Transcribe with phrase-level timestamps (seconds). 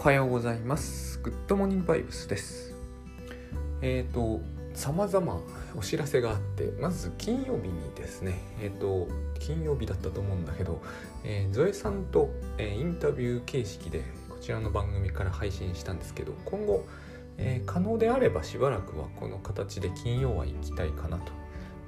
[0.00, 1.20] おはようございます。
[1.22, 2.74] グッドモーニングバイブスです。
[3.82, 4.40] えっ、と、
[4.72, 5.40] 様々
[5.76, 9.08] お知らせがあって、まず金曜日にですね、えっ、と、
[9.38, 10.80] 金曜日だったと思うんだけど、
[11.22, 16.86] えーゾエさんと、えインタビュー形式でこちらの番組から配信したんですけど、今後、
[17.36, 21.30] え可能であればしばらくはこの形で金曜は行きたいかなと。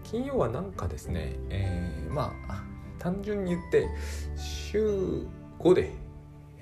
[0.05, 2.63] 金曜はなんかですね、えまあ、
[2.99, 3.89] 単純に言って、
[4.37, 5.25] 週
[5.59, 5.95] 5で、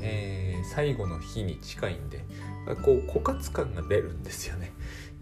[0.00, 2.18] えー最後の日に近いんで
[2.84, 4.72] こう枯渇感が出るんですよね。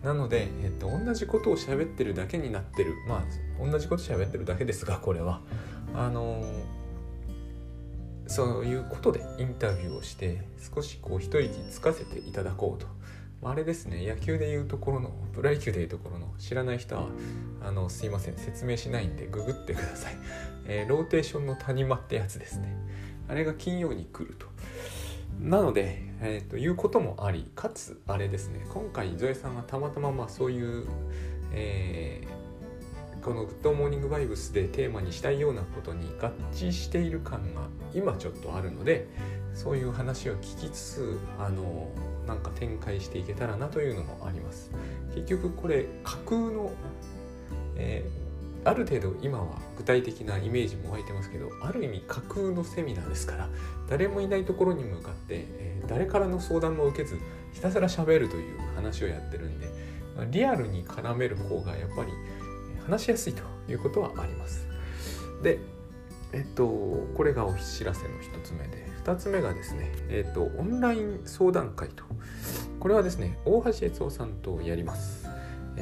[0.02, 2.94] なので、えっと同じことを喋ってるだけになってる。
[3.08, 5.40] まあ同じこと喋ってるだけですがこれは。
[5.94, 6.44] あの
[8.26, 10.42] そういうことでインタビューをして
[10.74, 12.86] 少しこう一息つかせていただこうと。
[13.42, 17.06] ああれですね野球でいうところのプロ野球でいうところの知らない人は
[17.62, 20.16] あのすいません説明しないんでググってください、
[20.66, 22.76] えーローテーションの谷間ってやつですね。
[23.28, 24.47] あれが金曜に来ると。
[25.40, 30.86] なので、えーということもありかつあれですね今回ゾエさんがたまたままあそういう、
[31.52, 32.38] えー
[33.20, 39.08] この「グッドモーニングバイブス」でテーマにしたいようなことに合致している感が今ちょっとあるので
[39.54, 41.90] そういう話を聞きつつあの
[42.26, 44.70] なんか展開していけたらなというのもあります。
[45.14, 46.70] 結局これ架空の、
[47.76, 48.27] えー
[48.64, 53.48] ある程度今は具体的なイメージも湧いてますけどある意味架空のセミナーですから
[53.88, 57.18] 誰もいないところに向かって、えー誰からの相談も受けず
[57.54, 59.70] ひたすら喋るという話をやってるんで、
[60.30, 62.12] リアルに絡める方がやっぱり
[62.84, 64.66] 話しやすいということはあります。
[65.42, 65.58] で
[66.32, 66.66] えっと
[67.16, 72.04] これがお知らせの一つ目で二つ目がですねえっとオンライン相談会と
[72.78, 75.27] これはですね大橋悦夫さんとやります。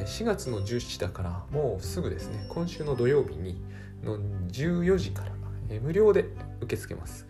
[0.05, 3.61] 4月の17だからもうすぐですね今週の土曜日に
[4.03, 5.33] の14時から、
[5.80, 6.27] 無料で
[6.61, 7.27] 受け付けます。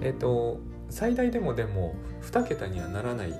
[0.00, 3.34] えっ、と最大でもでも2桁にはならない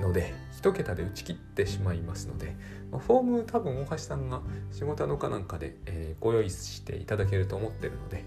[0.00, 2.56] ので1桁で打ち切ってしまいますので、
[2.90, 4.40] まフォーム多分大橋さんが
[4.72, 8.24] 仕事のかなんかで、えーご用意していただけると思ってるので、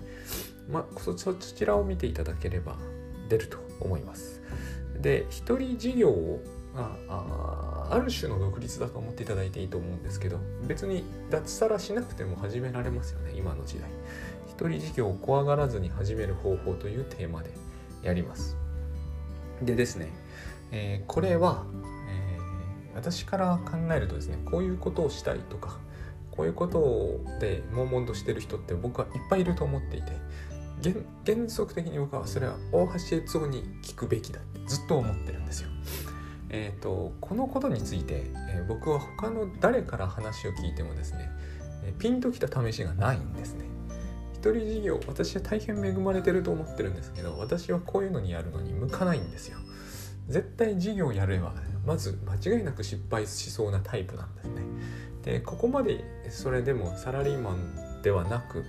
[0.70, 2.76] まあ、そそちらを見ていただければ
[3.30, 4.42] 出ると思います。
[5.00, 6.42] で一人事業を
[6.78, 13.90] まああある種の独立だと思っていただいていいと思うんですけど別に脱サラしなくても始められますよね今の時代
[14.48, 17.50] 一人事業を怖がらずに始める方法というテーマで
[18.04, 18.56] やります
[19.62, 20.10] でですね、
[20.72, 21.66] えーこれは、
[22.10, 22.48] えー
[22.98, 25.78] 私から考えるとですねこういうことをしたいとか
[26.32, 30.12] こういうことで悶々としてる人って僕はいっぱいいると思っていて
[30.82, 35.70] 原原則的に僕はそれは大橋悦夫に聞くべきだってずっと思ってるんですよ。
[36.50, 41.30] えー、とこのことについて、えー僕は他の誰から話を聞いてもですね、
[41.84, 43.66] えーピンときた試しがないんですね。
[44.34, 49.58] 一人事業私は大変恵まれてると思ってるんですけど私はこういうのにやるのに向かないんですよ。
[50.28, 51.54] 絶対事業やれば
[51.86, 54.62] まず間違いなく失敗しそうなタイプなんですね。
[55.24, 58.64] でここまでそれでもサラリーマンではなく、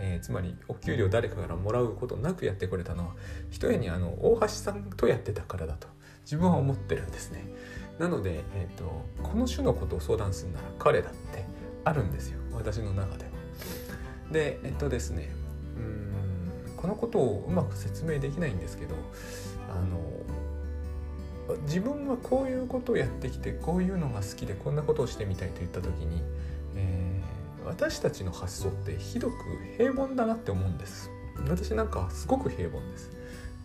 [0.00, 3.14] えーつまりお給料誰かからもらうことなくやってくれたのは
[3.50, 5.86] ひとえにあの大橋さんとやってたからだと
[6.32, 7.44] 自分は思ってるんですね。
[7.98, 11.44] なので、えー、とこの種のことを相談するなら彼だって
[11.84, 13.30] あるんですよ私の中では。
[14.32, 15.30] でえっとですね
[15.76, 18.94] うんこのことをうまく説明できないんですけど
[19.70, 20.00] あの
[21.66, 26.22] 自分はこういうことをやってきてこういうのが好きでこんなことをしてみたいと言った時に、
[26.76, 29.34] えー私たちの発想ってひどく
[29.76, 31.10] 平凡だなって思うんです
[31.48, 33.10] 私なんかすごく平凡です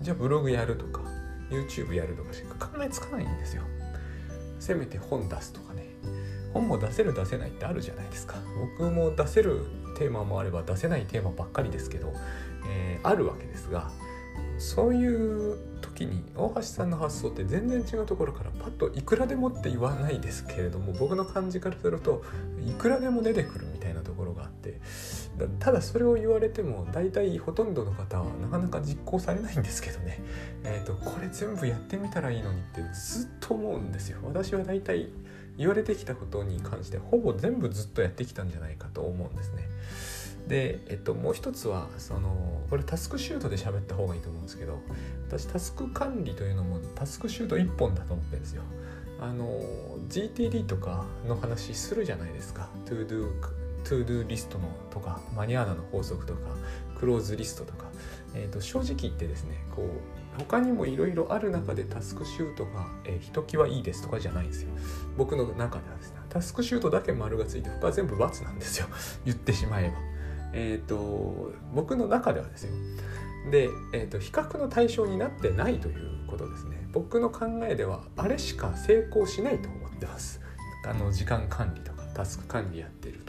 [0.02, 1.02] じゃあブログやるとか
[1.50, 3.64] YouTube やるとかしか考えつかないんですよ。
[4.60, 5.86] せめて本出すとかね。
[6.54, 8.36] 本も出せる出せないってあるじゃないですか。
[8.78, 9.62] 僕も出せる
[9.98, 12.14] テーマもあれば出せないテーマばっかりですけど、
[12.70, 13.92] えーあるわけですが
[14.58, 22.24] そういう時に大橋さんの発想って全然違うところからパッといくらでもって言わないですけれども僕の感じからすると
[22.66, 24.80] いくらでも出てくるみたいなところがあって
[25.60, 30.22] ただそれを言われても大体ほとんどの方はなかなか実行されないんですけどね、
[30.64, 35.10] えー、とこれ全部やってみたらいいのにってずっと思うんですよ私は大体
[35.58, 39.68] 言われてきたことに関してほぼ全部ずっとやってきたんじゃないかと思うんですね。
[40.48, 44.80] で、えっと、もう一つはそのこれタスクシュートで喋った方がいいと思うんですけど
[45.28, 48.62] 私タスク管理というのもタスクシュート1本だと思ってるんですよ。
[49.20, 49.50] あの
[50.10, 52.70] GTD とかの話するじゃないですか。
[52.86, 53.40] ToDo
[53.88, 56.40] ToDo リストのとかマニアーナの法則とか
[57.00, 57.86] クローズリストとか、
[58.36, 64.70] えー、と正直言ってですねこう他にもいろいろある中でタスクシュートが、えーひときわいいですとかじゃないんですよ。
[65.18, 68.88] 僕の中ではですねタスクシュートだけ丸がついて他は全部×なんですよ。
[69.26, 69.96] 言ってしまえば。
[70.54, 72.72] えっ、と僕の中ではですよ。
[73.52, 76.88] で、えーと、比較の対象になってないということですね。
[76.92, 80.42] 僕の考えではあれしか成功しないと思ってます。
[80.86, 83.20] あの時間管理とかタスク管理やってる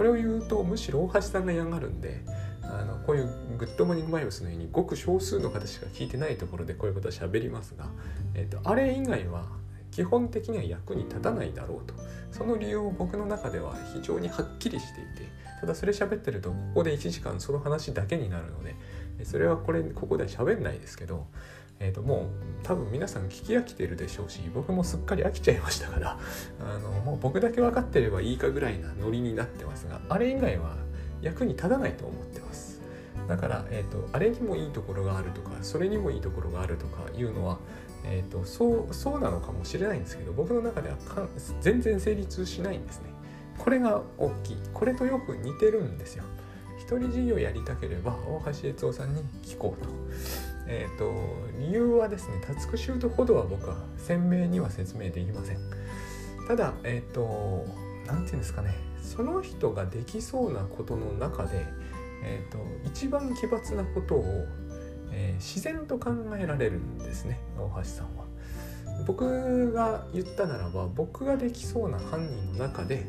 [0.00, 2.22] これを言うとむしろ大橋さんが嫌がるんで
[2.62, 7.84] あのこういうグッドモーニングバイブスのようにごく少数の方しか聞いてないところでこういうことは喋りますが、
[8.32, 9.44] えーと、あれ以外は
[9.90, 11.92] 基本的には役に立たないだろうと。
[12.32, 15.28] その理由を僕の中では非常にはっきりしていて
[15.60, 18.76] ただそれ喋ってるとここで1時間その話だけになるので
[19.24, 21.26] それはこれここでは喋んないですけど、
[21.80, 22.26] えー、ともう
[22.62, 26.18] 多分皆さん聞き飽きてるでしょうし僕もすっかり飽きちゃいましたから
[26.60, 30.76] あのもう僕だけ分かってればいいかぐらいなノリになってますがあれ以外は
[31.22, 32.80] 役に立たないと思ってます。
[33.28, 37.58] だから、えーと、あれにもいいところがあるとかそれにもいいところがあるとかいうのは、
[38.04, 41.28] えーと、そうそうなのかもしれないんですけど僕の中ではかん
[41.60, 43.10] 全然成立しないんですね。
[43.58, 44.56] これが大きい。
[44.72, 46.24] これとよく似てるんですよ。
[46.78, 50.49] 一人事業やりたければ大橋悦夫さんに聞こうと。
[50.72, 51.12] えーと、
[51.58, 55.58] 理由はですねタスクシュートほどは僕は鮮明には説明できません。
[56.46, 57.66] ただえっ、ー、と
[58.06, 61.66] 何て言うんですかねその人ができそうなことの中で、
[62.24, 64.24] えーと、一番奇抜なことを、
[65.10, 68.24] えー、自然と考えられるんですね大橋さんは。
[69.06, 73.06] 僕が言ったならば僕ができそうな犯人の中で、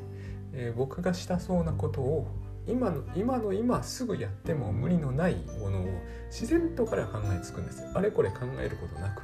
[0.53, 2.27] えー、僕がしたそうなことを
[2.67, 5.87] 今の今の今すぐやっても無理のないものを
[6.29, 9.23] 自然と彼は考えつくんですあれこれ考えることなく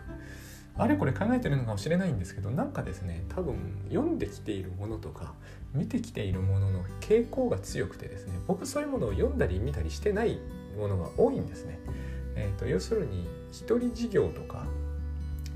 [0.79, 3.55] あれこれ考えてるのかもしれないんですけどなんかですね多分
[3.89, 5.33] 読んできているものとか
[5.73, 10.39] 見てきているものの傾向が強くてですね僕そういうものを読んだり見たりしてない
[10.77, 11.79] ものが多いんですね。
[12.35, 14.67] えーと、要するに一人事業とか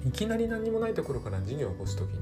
[0.04, 2.18] いきなり何もないところから事業を起こす時に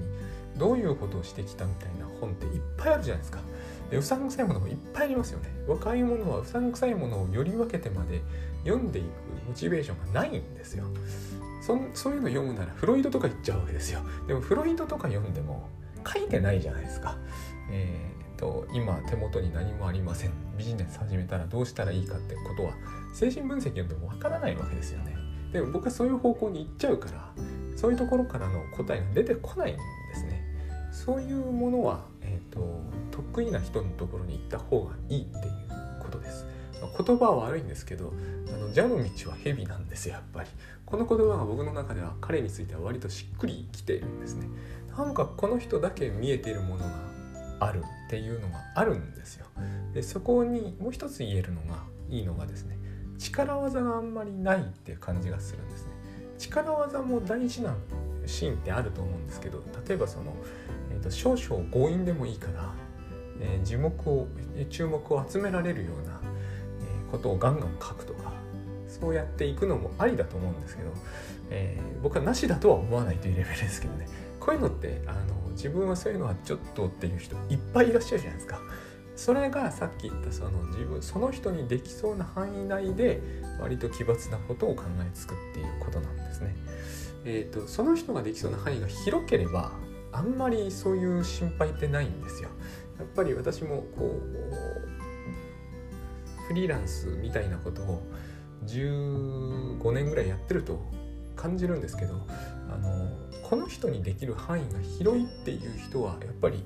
[0.57, 3.39] どういうことをしてきたみたいな本っていっぱいあるじゃないですか。
[3.89, 5.49] でうさんくさいものもいっぱいありますよね。
[5.67, 8.21] 若い者はうさんくさいものをより分けてまで
[8.63, 9.05] 読んでいく
[9.47, 10.85] モチベーションがないんですよ。
[11.61, 14.01] そそういうの読むならフロイドとか言っちゃうわけですよ。
[14.27, 15.67] でもフロイドとか読んでも
[16.05, 17.17] 書いてないじゃないですか。
[17.71, 20.31] えーと、今手元に何もありません。
[20.57, 22.73] ビジネス始めたらどうしたらいいかってことは
[23.13, 25.15] 精神分析読んでもわからないわけですよね。
[25.51, 27.33] でも僕はそういう方向に行っちゃうから
[27.75, 29.81] そういうところからの答えが出てこないんで
[30.15, 30.43] すね。
[30.91, 32.05] そういうものは、
[32.59, 35.53] と得意な人のところに行った方がいいっていう
[35.99, 36.45] ことです。
[36.97, 38.13] 言葉は悪いんですけど
[38.47, 40.49] あの蛇の道は蛇なんですよやっぱり。
[40.85, 44.47] この言葉が僕の中では彼については割としっくりきているんですね。
[44.97, 46.91] なんかこの人だけ見えているものが
[47.59, 49.45] あるっていうのがあるんですよ。
[49.93, 52.77] でそこにもう一つ言えるのがいいのがですね
[53.17, 55.91] 力技があんまりないっていう感じがするんですね。
[56.37, 57.75] 力技も大事な
[58.25, 60.35] シーンってあると思うんですけど例えばその、
[61.01, 62.73] と少々強引でもいいから
[63.39, 64.27] えー、樹木を
[64.69, 66.19] 注目を集められるような、
[66.81, 68.33] えー、ことをガンガン書くとか
[68.87, 70.91] そうやっていくのもありだと思うんですけど、
[71.49, 74.07] えー、僕はなしだとは思わないというレベルですけどね
[74.39, 78.61] こういうのってあの自分はそういうのはちょっとっていう人いっぱいいらっしゃるじゃないですか。
[79.15, 83.21] それがさっき言ったその自分その人にできそうな範囲内で
[83.59, 86.55] 割と奇抜なことを考えつくっていうことなんですね。
[87.25, 89.73] えーとその人ができそうな範囲が広ければ
[90.11, 92.49] あんまりそういう心配ってないんですよ。
[92.97, 94.39] やっぱり私もこう
[96.47, 98.01] フリーランスみたいなことを
[98.65, 100.79] 15年ぐらいやってると
[101.35, 102.15] 感じるんですけど
[102.69, 103.09] あの
[103.43, 106.63] この人にできる範囲が広いっていう人はやっぱり、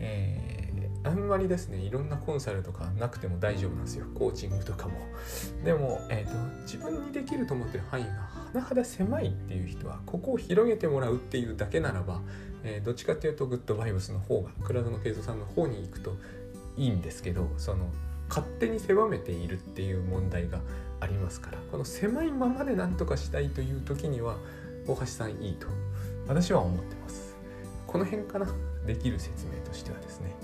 [0.00, 4.94] えー、あんまりですねいろんなコンサルとかなくても大丈夫なんですよコーチングとかも
[5.64, 8.28] でも、えーと、自分にできると思ってる範囲が
[8.60, 12.20] 甚だ狭いっていう人はここを広げてもらうっていうだけならば
[12.68, 16.16] えー、どっちかっていうとグッドバイブスの方が倉園慶三さんの方に行くと
[16.76, 17.86] いいんですけどその
[18.28, 20.58] 勝手に狭めているっていう問題が
[20.98, 24.36] ありますからこの狭いままで何とかしたいという時には
[24.88, 25.68] 大橋さんいいと
[26.26, 27.36] 私は思ってます。
[27.86, 28.46] この辺かな？
[28.84, 30.34] できる説明としてはですね。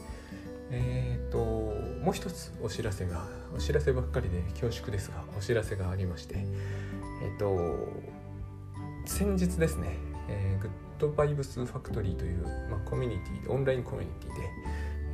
[0.70, 1.38] えっ、ー、と
[2.04, 7.88] もう一つお知らせがお知らせばっかりで恐縮ですがお知らせがありましてえっ、ー、と
[9.04, 9.98] 先日ですね、
[10.32, 14.48] えー、グッドバイブスファクトリーという、まあ、コミュニティオンラインコミュニティで、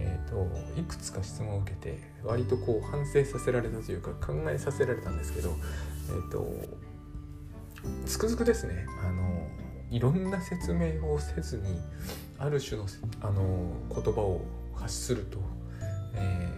[0.01, 5.51] えーと、いくつか質問を受けて割とこう反省させられたというか考えさせられたんですけど、
[6.11, 6.47] えーと、
[8.07, 9.47] つくづくですねあの
[9.91, 11.81] いろんな説明をせずに
[12.39, 12.87] ある種の
[13.21, 14.43] あの言葉を
[14.75, 15.39] 発すると、
[16.15, 16.49] え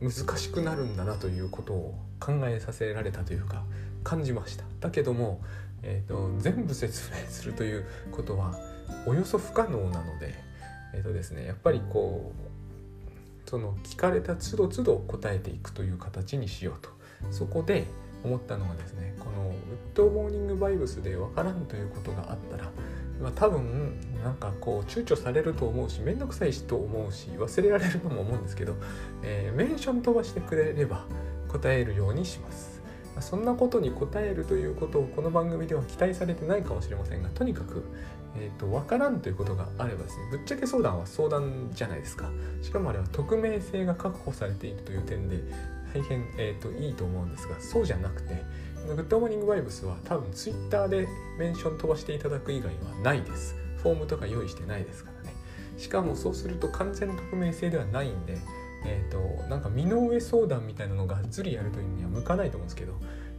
[0.00, 3.64] ー、難しくなるんだなということを考えさせられたというか
[4.04, 4.64] 感じました。
[4.80, 5.42] だけども
[5.82, 8.58] えーと、全部説明するということは
[9.06, 10.34] およそ不可能なので,、
[10.94, 12.32] えーとですね、やっぱりこ
[13.46, 16.90] うその聞かれた都度都度答えていくという形にしようと
[17.30, 17.86] そこで、
[18.24, 19.54] 思ったのがですねこのウッ
[19.94, 22.70] ドモーニングバイブスで分からんということがあったら、
[23.20, 28.74] まあ、多分なんかこう躊躇されると思うし面倒くさいしと思うし忘れられるとも思うんですけど、
[29.22, 31.06] えー、メンション飛ばしてくれれば
[31.48, 32.69] 答えるようにします。
[33.20, 37.84] そんなことに答えるということをこの番組では期待されてないかもしれませんがとにかく、
[38.36, 42.30] えーと、分からんということがあればですねぶっちゃけ相談は相談じゃないですか。
[42.62, 45.42] しかもあれは匿名性が確保されているという点で
[45.92, 48.42] 大変、えーと、いいと思うんですがそうじゃなくて
[48.86, 51.08] グッドモーニングバイブスは多分ツイッターで
[51.38, 53.56] メンション飛ばしていただく以外はないです。
[53.82, 55.34] フォームとか用意してないですからね。
[55.76, 58.38] しかもそうすると完全匿名性ではないんで
[58.84, 62.94] えーと、なんか身の上相談みたいなのがっつりやるというには向かないと思うんですけど、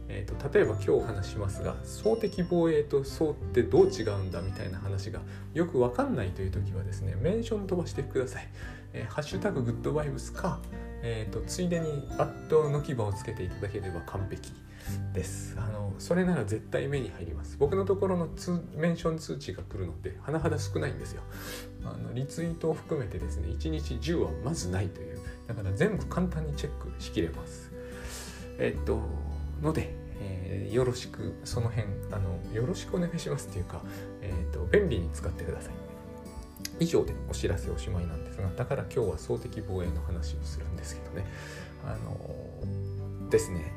[0.08, 5.20] えーと、例えば今日お話しますが躁的防衛と躁ってどう違うんだみたいな話が
[5.54, 8.48] よく分かんないという時はですねメンション飛ばしてください。
[8.94, 10.60] えー、ハッシュタググッドバイブスか、
[11.02, 14.52] えーと、ついでにアットの牙をつけていただければ完璧
[15.12, 15.56] です。
[15.58, 17.56] あのそれなら絶対目に入ります。
[17.58, 18.28] 僕のところの
[18.76, 21.22] メンション通知が来るのって甚だ少ないんですよ。
[21.84, 25.18] あのリツイートを含めてですね1日10はまずないという。
[25.46, 27.70] だから全部簡単にチェックしきれます。
[28.58, 29.00] えっと
[29.62, 33.82] ので、えー、よろしくその辺あのよろしくお願いしますっていうか、
[34.20, 35.72] えーと、便利に使ってください。
[36.80, 41.26] 以上でお知らせおしまいなんですがだから今日は総的防衛の話をするんですけどね。
[41.84, 43.72] あのですね、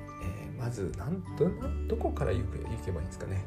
[0.60, 1.50] まずなんど
[1.88, 3.44] どこから行けけばいいんですかね、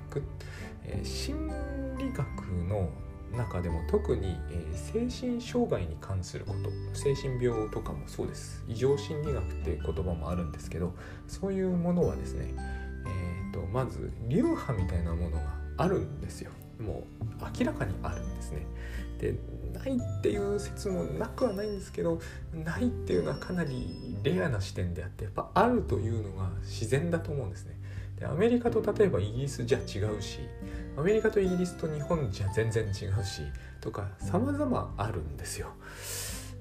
[0.84, 1.50] えー、心
[1.98, 2.24] 理学
[2.68, 2.90] の
[3.36, 8.64] 中でも特に、えー、精神障害に関すること精神病とかもそうです。
[8.68, 10.94] 異常心理学っていう言葉もあるんですけど
[11.26, 12.54] そういうものはですね、
[13.06, 15.42] えーと、まず流派みたいなものが
[15.76, 16.50] あるんですよ。
[16.78, 17.24] もう
[17.58, 18.66] 明らかにあるんですね。
[19.18, 19.34] で
[19.78, 22.20] ないっていう説もなくはないんですけど
[22.52, 27.78] ないっていうのはかなりレアな視点であってやっぱあるというのが自然だと思うんですね
[28.18, 30.40] でアメリカと例えばイギリスじゃ違うし
[30.97, 32.92] アメリカとイギリスと日本じゃ全然違う
[33.25, 33.42] し
[33.80, 35.68] とか様々あるんですよ。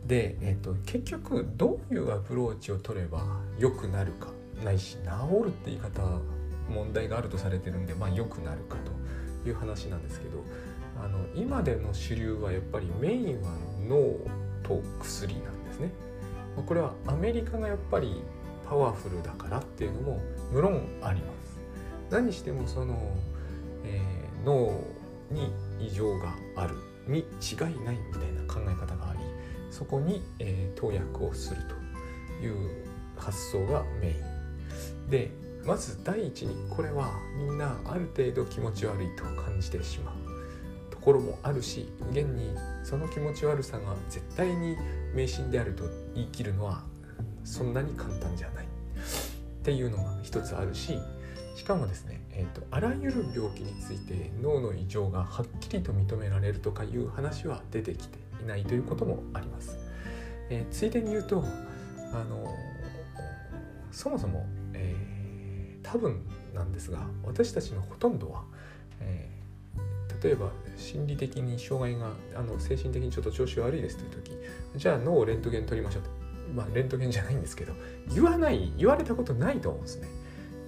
[0.05, 3.23] で、えーと、結局どういうアプローチを取れば
[3.57, 4.29] 良くなるか
[4.63, 6.21] ないし治るって言い方
[6.69, 8.77] 問題があるとされてるんでまあ良くなるか
[9.43, 10.43] という話なんですけど
[11.03, 13.51] あの今での主流はやっぱりメインは
[13.87, 13.97] 脳
[14.63, 15.91] と薬なんですね。
[16.65, 18.21] これはアメリカがやっぱり
[18.67, 21.59] パワフルだからっていうのも無論あります。
[22.09, 22.95] 何してもその、
[23.83, 24.79] えー脳
[25.29, 26.75] に異常がある
[27.07, 29.19] に違いないみたいな考え方があり
[29.69, 31.61] そこに、えー、投薬をする
[32.39, 32.85] という
[33.17, 34.13] 発想がメイ
[35.07, 35.31] ンで
[35.65, 40.26] まず第一にこれはみんなある程度気持ち悪いと感じてしまう
[41.13, 42.51] ろもあるし現に
[42.83, 44.77] その気持ち悪さが絶対に
[45.13, 45.83] 迷信であると
[46.15, 46.83] 言い切るのは
[47.43, 48.67] そんなに簡単じゃないっ
[49.63, 50.97] ていうのが一つあるし
[51.55, 59.77] しかもですね、えーと、あらゆる病気について脳の異常がはっきりと認められるとかいう話は出てきていないということもあります。
[60.49, 61.43] えー、ついでに言うと
[62.13, 62.45] あの
[63.91, 66.21] そもそも、えー、多分
[66.53, 68.43] なんですが私たちのほとんどは、
[69.01, 74.31] えー、例えば心理的に障害があの精神的にちょっと調子悪いですという時
[74.75, 76.09] じゃあ脳をレントゲン取りましょうと
[76.53, 77.73] まあレントゲンじゃないんですけど
[78.13, 80.07] 言わない言われたことないと思うんですね。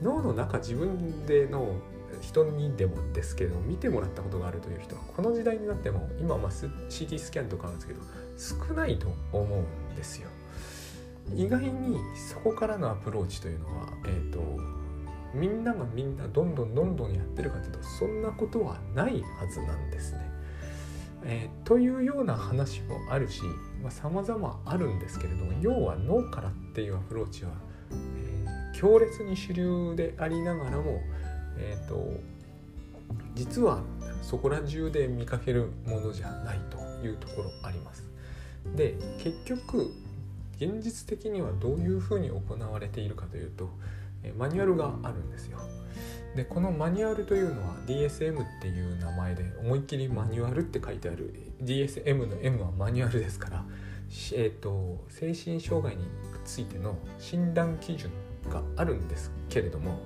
[0.01, 1.75] 脳の中自分での
[2.21, 8.01] 人にでもですけど見てもらったことがあるという人はこの時代になっても今まあ CT スキャンとかあるんですけど
[8.67, 10.29] 少ないと思うんですよ。
[11.35, 14.39] 意外にそこからのアプローチというのは、えーと、
[15.33, 20.29] みんながみんなどんどんどんどんやってるかというとそんなことはないはずなんですね。
[21.23, 23.41] えー、というような話もあるし
[23.89, 27.51] さまざ、まあ、るんですけれども要は脳からっていうアプローチは
[27.91, 31.01] え強烈に主流でありながらも、
[31.57, 32.13] えーと、
[33.35, 33.81] 実は
[34.21, 38.05] そこら中で見かけるものじゃないというところあります。
[38.75, 39.91] で結局
[40.57, 43.69] 現実的にはどういうふうに行われているかというと
[44.37, 45.59] マニュアルがあるんですよ。
[46.35, 53.65] でこのマニュアルというのは DSM っていう名前で思いっきりマニュアルって書いてある DSM の M はマニュアルですから、
[54.33, 56.05] えーと精神障害に
[56.45, 58.11] ついての診断基準
[58.49, 59.99] があるんですけれども、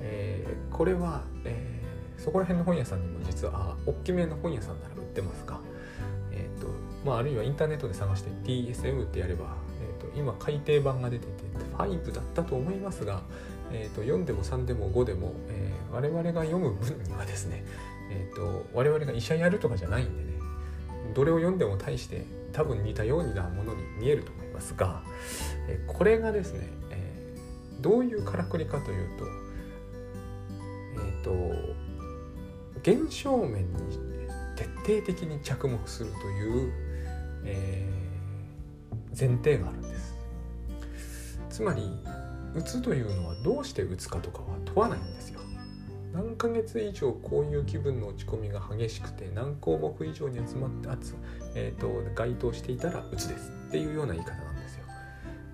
[0.00, 5.58] えー、これは、えー、そこら辺の本屋さんにも実は大きめの本屋さんなら売ってますが、
[6.30, 6.68] えーと
[7.04, 9.56] まあ、あるいはインターネットで探して DSM ってやれば、
[10.16, 11.32] 今改訂版が出てて
[11.76, 13.22] 5だったと思いますが、
[13.72, 17.64] えーと、4でも3でも5でも、えー、我々が読む分にはですね、
[18.10, 20.32] えーと我々が医者やるとかじゃないんでね
[21.14, 25.02] どれを読んでも大して多分似たようなものに見えると思いますが、
[25.68, 26.68] えこれがですね
[27.82, 29.24] どういうからくりかというと
[31.04, 31.30] えっ、と
[32.80, 33.98] 現象面に
[34.56, 36.72] 徹底的に着目するという、
[37.44, 39.82] えー、前提があるん
[41.62, 41.92] つまり
[42.56, 45.40] 打つというのはどうして打つかとかは問わないんですよ。
[46.12, 51.14] 何ヶ月以上こういう気分の落ち込みが激しくて何項目以上に集まってつ、
[51.54, 54.84] えーと、該当していたら打つですっていうような言い方なんですよ。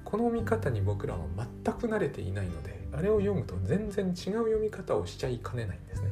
[0.03, 6.09] この見方に僕らは全く慣れていないのであれを読むと全然違う読み方をしちゃいかねないんですね。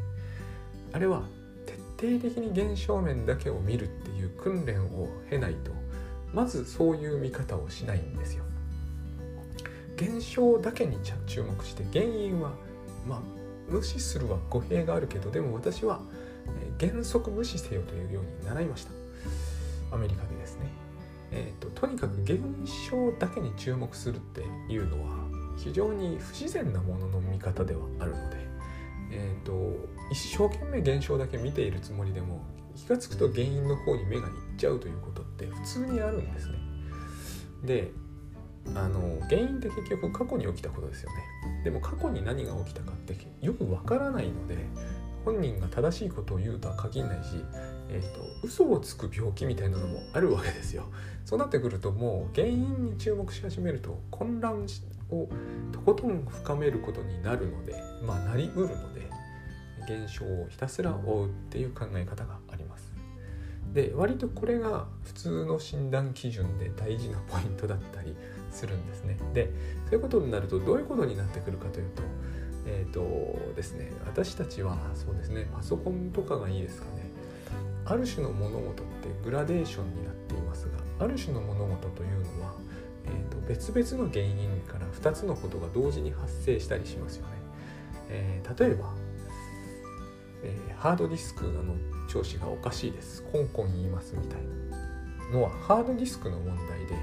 [0.93, 1.23] あれは
[1.65, 5.73] 徹底的に現象面だけを見るっていう訓練を経ないと
[6.35, 8.46] まずそういう見方をしないんですよ。
[9.97, 12.53] 現象だけに注目して原因は
[13.07, 13.21] まあ
[13.69, 16.01] 無視するは語弊があるけどでも私は
[16.79, 18.93] 原則無視せよというように習いました
[19.93, 20.67] アメリカでですね、
[21.33, 22.41] えーと、とにかく現
[22.91, 25.17] 象だけに注目するっていうのは
[25.57, 28.37] 非常に不自然なものの見方ではあるので、
[29.13, 29.75] えーと、
[30.11, 36.59] 一生懸命現象だけ見ているつもりでも気が付くと原因の方に目がいっちゃうということって普通にあるんですね。
[37.65, 37.91] で
[38.75, 41.63] あの原因って結局過去に起きたことですよね。
[41.65, 44.57] でも過去に何が起きたかってよくわからないので
[45.25, 47.45] 本人が正しいことを言うとは限らないし、
[47.89, 50.85] えーと、嘘をつく病気みたいなのもあるわけですよ。
[51.25, 54.67] そうなってくるともう原因に注目し始めると混乱
[55.11, 55.29] を
[55.73, 57.75] とことん深めることになるので
[58.07, 59.11] まあなりうるので
[59.83, 62.93] 現象をひたすら追うっていう考え方があります。
[63.73, 68.17] で割とこれが普通の診断基準で大事なポイントだったり
[68.57, 69.19] するんですね。
[69.35, 69.53] で
[69.87, 72.03] そういうことになるとどういうことになってくるかというと
[72.67, 77.11] えっ、ー、とですね私たちはそうですねパソコンとかがいいですかね
[77.85, 80.65] ある種の物事ってグラデーションになっています
[80.99, 82.55] がある種の物事というのは、
[83.05, 87.33] えーと、別々の原因から2つのことが同時に発生したりしますよね。
[88.09, 88.95] えー、例えば
[90.43, 91.75] えー、ハードディスクの
[92.09, 94.41] 調子がおかしいですコンコン言いますみたい
[95.31, 96.95] なのはハードディスクの問題、で、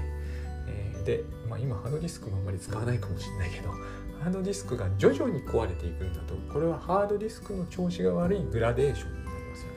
[1.48, 9.74] まあ、今ハードディスクもあんまり使わないかもしれないけどハードディスクが徐々に壊れていくんだとこれはハードディスクの調子が悪いグラデーションになりますよね、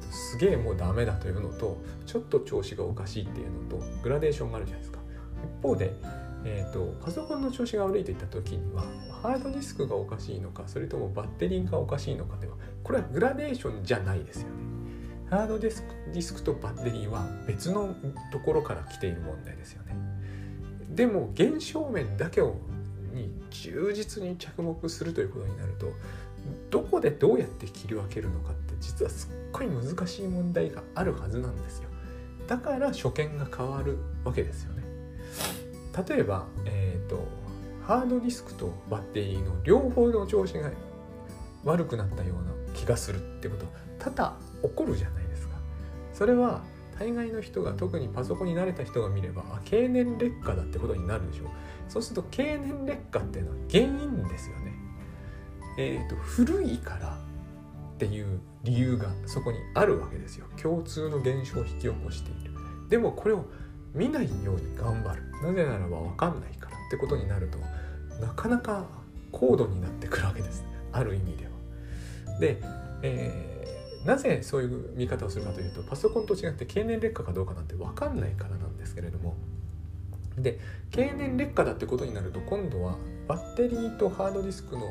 [0.00, 5.00] えーと、すげえもうダメだというのとちょっと調子がおかしいっていうのとグラデーションがあるじゃないですか
[5.58, 5.94] 一方で
[6.44, 8.82] えーと、パソコンの調子が悪いといった時には
[9.22, 14.54] ハードディスクがおかしいのかそれともバッテリーがおかしいのかではこれはグラデーションじゃないですよね。
[15.30, 17.94] ハードディスクディスクとバッテリーは別の
[18.32, 20.11] ところから来ている問題ですよね。
[20.94, 22.56] でも現象面だけを
[23.12, 25.92] に忠実に着目するということになると
[26.70, 31.88] どこでどうやって切り分けるのかって実はすっごい難しい問題があるはずなんですよ。
[32.48, 34.82] だから初見が変わるわけですよね。
[36.08, 37.28] 例えば、えーと、
[37.84, 40.70] ハードディスクとバッテリーの両方の調子が
[41.64, 43.66] 悪くなったような気がするってこと
[43.98, 45.54] 多々起こるじゃないですか。
[46.12, 46.62] それは
[46.98, 51.48] 大概の人が特にパソコンに慣れた人が見ればあ経年劣化だってことになるでしょう。
[51.88, 54.72] そうすると経年劣化っていうのは原因ですよね。
[55.78, 57.18] えっ、ー、と古いから
[57.94, 60.46] っていう理由がそこにあるわけですよ。
[60.60, 62.52] 共通の現象を引き起こしている。
[62.88, 63.44] でもこれを
[63.94, 65.22] 見ないように頑張る。
[65.42, 67.58] なぜならば分かんないからってことになると
[68.20, 68.86] なかなか
[69.30, 70.64] 高度になってくるわけです。
[70.92, 72.38] ある意味では。
[72.38, 72.58] で、
[73.02, 73.51] えー、
[74.04, 79.34] なぜそういう見方をするかというとパソコンと違って経年劣化かどうかなんて分かんないからなんですけれども
[80.36, 80.58] で
[80.90, 82.96] 経年劣化だってことになると今度は
[83.28, 84.86] バッテリーとハードディスクの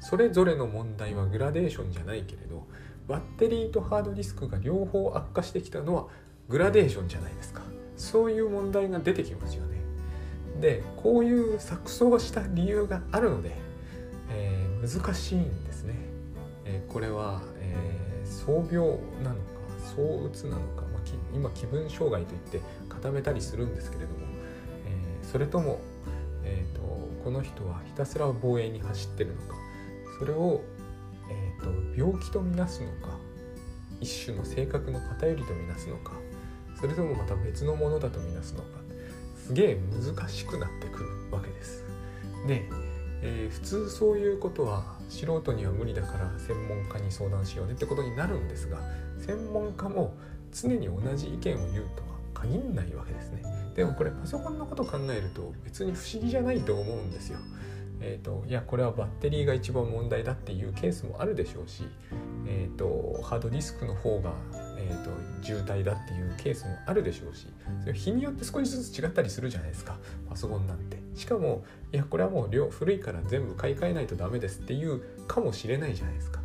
[0.00, 2.66] それぞれの問題はグラデーションじゃないけれど
[3.08, 6.06] バッテリーとハードディスクが両方悪化してきたのは
[6.48, 7.62] グラデーションじゃないですか。
[7.96, 9.78] そういう問題が出てきますよね。
[10.60, 13.52] でこういう錯綜した理由があるので、
[14.30, 15.94] えー、難しいんですね。
[16.64, 17.42] えー、これは、
[18.44, 18.88] 創病
[19.22, 19.50] なのか
[19.94, 21.02] 躁うつなのか、まあ、
[21.34, 24.26] 今気分障害といって固めたりするんですけれども、
[24.86, 25.80] えそれとも、
[26.44, 26.82] えーと、
[27.24, 29.54] この人はひたすら防衛に走ってるのか
[30.18, 30.62] それを、
[31.30, 33.18] えーと病気とみなすのか
[34.00, 36.12] 一種の性格の偏りとみなすのか
[36.80, 38.80] それともまた別のものだとみなすのか
[39.46, 39.78] すげえ
[40.16, 41.84] 難しくなってくるわけです。
[42.46, 42.68] で、
[43.22, 48.78] えー、普通そういうことは素人には無理だから専門家に相談しようねってことになるんですが
[49.18, 50.14] 専門家も
[50.52, 53.42] 常に同じ意見を言うとは限らないわけですね。
[53.74, 57.38] でもこれパソコンのこと考えると別に不思議じゃないと思うんですよ。
[58.00, 61.84] えーと、いやこれはバッテリーが一番問題だっていうケースもあるでしょうし、
[62.46, 64.32] えーと、ハードディスクの方が、
[64.90, 65.10] えーと、
[65.42, 67.46] 渋滞だっていうケースもあるでしょうし
[67.80, 69.96] それ日によって少しずつ違ったりするじゃないですか。
[70.28, 70.98] パソコンなんて。
[71.14, 76.40] しかもいやこれはもう量古いから全部買い替えないとダメですっていうかもしれないじゃないですか。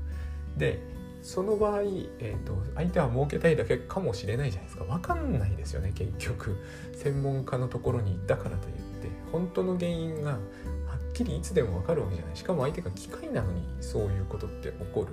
[0.57, 0.79] で
[1.23, 4.83] その場合、えーと、相手は儲けたいだけかもしれないじゃないですか。
[4.83, 6.55] 分かんないですよね結局。
[6.93, 9.09] 専門家のところに行ったからといって。
[9.31, 12.35] 本当の原因がはっきりいつでも分かるわけじゃない。
[12.35, 15.07] しかも相手が機械なのにそういうことって起こる。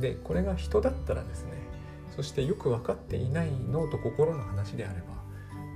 [0.00, 1.52] でこれが人だったらですね
[2.18, 5.04] そしてよく分かっていない脳と心の話であれば、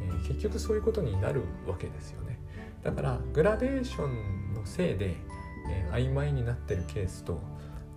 [0.03, 2.41] えー、結局そういうことになるわけですよね。
[2.83, 5.15] だからグラデーションのせいで、
[5.71, 7.41] えー、曖昧になってるケースと、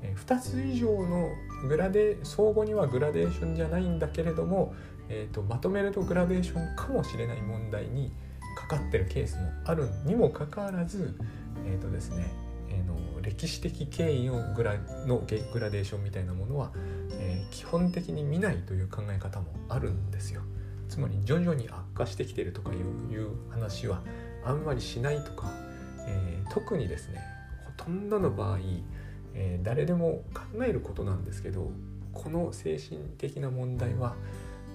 [0.04, 1.32] えー、2つ以上の
[1.68, 4.76] グラデ相互にはグラデーションじゃないんだけれども、
[5.10, 8.12] えーと、まとめるとグラデーションかもしれない問題に
[8.56, 11.18] かかってるケースもあるにもかかわらず
[11.66, 12.46] えっ、ー、とですね
[13.26, 14.78] 歴史的経緯をグラ
[15.08, 15.18] の
[15.52, 16.72] グラデーションみたいなものは、
[17.14, 20.42] えー、基本的に見ないという考え方もあるんですよ。
[20.90, 24.02] つまり徐々に悪化してきてるとかいう話は
[24.44, 25.52] あんまりしないとか、
[26.08, 27.22] えー、特にですね
[27.66, 28.60] ほとんどの場合、
[29.34, 31.72] えー、誰でも考えることなんですけど
[32.14, 34.16] この精神的な問題は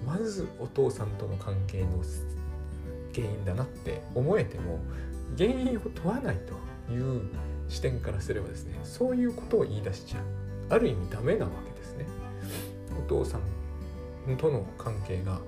[0.05, 2.03] まずお父さんとの関係の
[3.13, 4.79] 原因だなって思えても
[5.37, 6.37] 原因を問わない
[6.87, 7.21] という
[7.67, 10.23] 視点からすればですねそういうことを言い出しちゃう
[10.69, 11.80] ある意味ダメなわけです
[12.99, 15.39] お父さんとの関係が、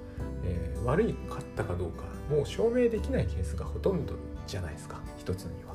[0.44, 4.16] えー、悪いかったかどうかもう証明できないケースがほとんど
[4.48, 5.74] じゃないですか一つには。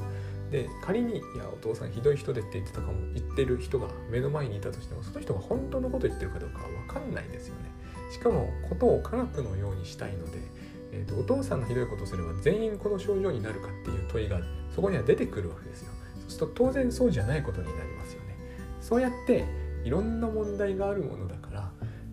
[0.50, 7.70] で仮に「いやお父さんひどい人で」って言ってたかも言ってる人が目の前にいたとしてもその人が本当のこと言ってるかどうかは分かんないですよね。
[8.11, 10.38] しかもことを科学のようにしたいので、
[10.92, 14.40] えーと、お父さんのひどいことをすれば全員この症状になるかっていう問いが
[14.74, 15.92] そこには出てくるわけですよ。
[16.20, 18.37] そうすると当然そうじゃないことになりますよね。
[18.81, 19.44] そうやって
[19.85, 21.35] いろんな問題があるものだ、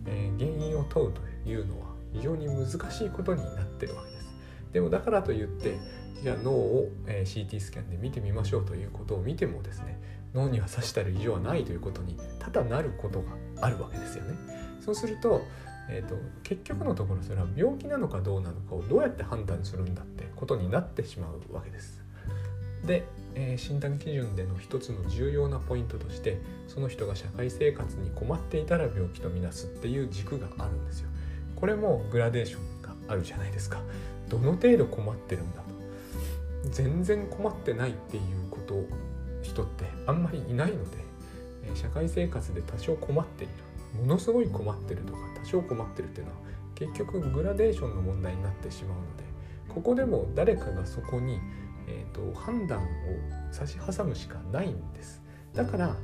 [0.06, 4.26] え、原因を問うというのは非常に難しいことになってるわけです。
[4.72, 5.78] でもだからといって
[6.22, 10.00] じゃあ脳を、え、CT スキャンで見てみましょうということを見てもですね
[10.34, 13.28] 脳には刺したる異常はないということにただなることが
[13.60, 14.34] あるわけですよね。
[14.80, 15.42] そうすると,、
[15.88, 22.02] えーと、と結局のところそれは病気なのかどうなのかをどうやって判断するんだってことになってしまうわけです。
[22.84, 23.04] で
[23.38, 31.10] えー、診断基準での一つの重要なポイントとしてその人が社会生活に困っていたら病気とみなすっていう軸があるんですよ。
[31.54, 33.80] これもグラデーションがあるじゃないですか。
[34.28, 35.66] どの程度困ってるんだと。
[36.70, 38.84] 全然困ってないっていうこと
[39.42, 40.96] 人ってあんまりいないので、
[41.64, 43.52] えー、社会生活で多少困っている
[44.00, 46.38] ものすごい困ってるとか多少困ってるっていうのは
[46.74, 49.24] 結局グラデーションの問題になってしまうので
[49.68, 51.38] ここでも誰かがそこに
[51.88, 52.84] えーと、判断を
[53.50, 55.22] 差し挟むしかないんです。
[55.54, 55.96] だから、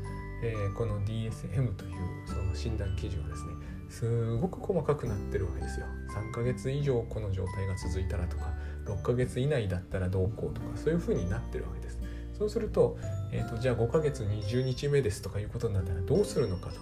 [0.42, 1.92] えー、この DSM という
[2.26, 3.52] その診断基準はですね
[3.88, 5.86] すごく細かくなってるわけですよ。
[6.14, 8.54] 3ヶ月以上この状態が続いたらとか
[8.86, 12.00] 6ヶ月以内だったらどうこうとかそういうふうになってるわけです。
[12.38, 12.98] そうすると,、
[13.30, 16.80] えーと、じゃあ5ヶ月20日目ですとかいうことになったらどうするのかと。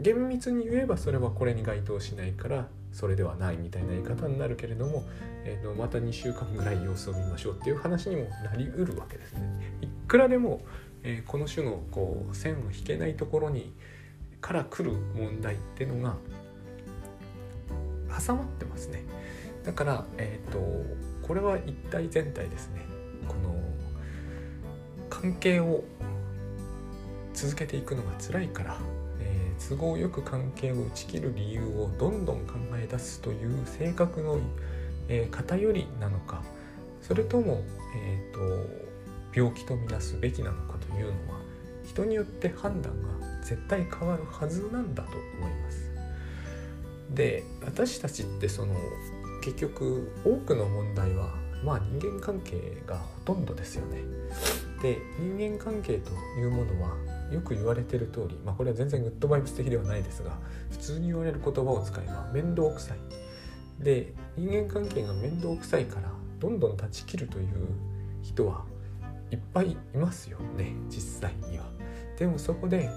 [0.00, 5.04] 厳密に言えばそれはこれに該当しないからそれではないみたいな言い方になるけれども、
[5.44, 9.40] えー、とまた2週間ぐらい様子を見ましょうっていう話にもなりうるわけですね。
[9.80, 10.60] いくらでも、
[11.02, 13.72] えー、この種のこう線を引けないところに
[14.40, 16.16] から来る問題っていうのが
[18.20, 19.04] 挟まってますね。
[19.64, 20.58] だから、えーと、
[21.26, 22.82] これは一体全体ですね。
[23.26, 23.54] この
[25.08, 25.84] 関係を
[27.32, 28.78] 続けていくのが辛いから
[29.68, 34.38] 都合よく関係を打ち切る理由をどんどん考え出すという性格の、
[35.08, 36.42] えー、偏りなのか
[37.00, 37.62] それとも、
[37.96, 38.40] えーと、
[39.34, 41.40] 病気とみなすべきなのかというのは
[41.84, 43.08] 人によって判断が
[43.42, 45.90] 絶対変わるはずなんだと思います。
[47.10, 48.74] で私たちってその
[49.42, 53.98] 結局多くの問題はまあ人間関係がほとんどですよね。
[54.80, 56.96] で人間関係というものは
[57.32, 60.38] よく言われてる通り、まあ、これは全然グッドバイブス的ではないですが
[60.70, 62.98] 普通に言われる言葉を使えば面倒くさい。
[63.82, 67.46] で人間関係が面倒くさいからどんどん断ち切るという
[68.22, 68.64] 人は
[69.30, 71.64] いっぱいいますよね実際には。
[72.18, 72.88] でもそこで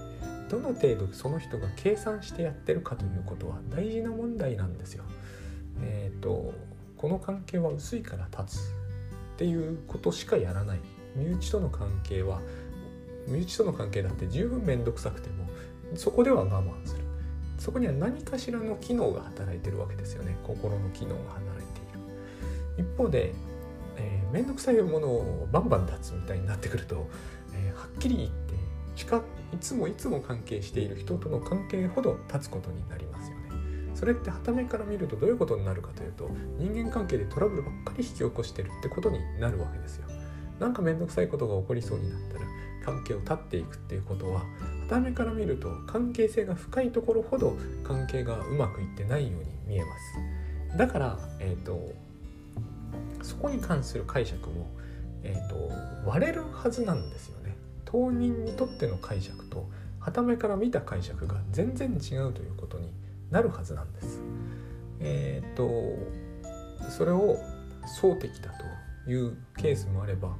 [0.48, 5.04] どの程度その人が計算してやってるかということは大事な問題なんですよ。
[5.82, 6.54] えっ、ー、と
[6.96, 10.80] この関係は薄いから立つっていうことしかやらない。
[11.16, 12.40] 身内との関係は
[13.26, 15.46] 身内との関係だって十分面倒くさくても
[15.94, 17.02] そこでは我慢する。
[17.58, 20.36] そこには何かしらの機能が働いてるわけですよね。
[20.44, 22.90] 心の機能が働いている。
[22.90, 23.32] 一方で、
[23.96, 27.08] えー、面倒くさいものをバンバン立つみたいになってくると、
[27.54, 28.54] えー、はっきり言って
[28.94, 29.20] 近い
[29.58, 33.46] つもいつも関係している人との関係ほど立つことになりますよね。
[33.94, 40.06] それって傍目から見るとどういうことになるかというと人間関係でトラブルばっかり引き起こしてるってことになるわけですよ。
[40.60, 42.45] なんか面倒くさいことが起こりそうになったら
[42.86, 44.44] 関係を断っていくっていうことは
[44.88, 49.86] 傍目から見ると関係性が深いところほど関係がうまくいってないように見えま
[50.70, 50.78] す。
[50.78, 51.92] だから、えーと、
[53.22, 54.68] そこに関する解釈も、
[55.24, 55.56] えーと
[56.08, 57.56] 割れるはずなんですよね。
[57.84, 59.68] 当人にとっての解釈と
[59.98, 62.92] 傍目から見た解釈が全然違うということに
[63.32, 64.20] なるはずなんです。
[65.00, 65.68] えっ、と
[66.90, 67.36] それを
[68.00, 68.52] 想的だ
[69.04, 70.36] というケースもあれば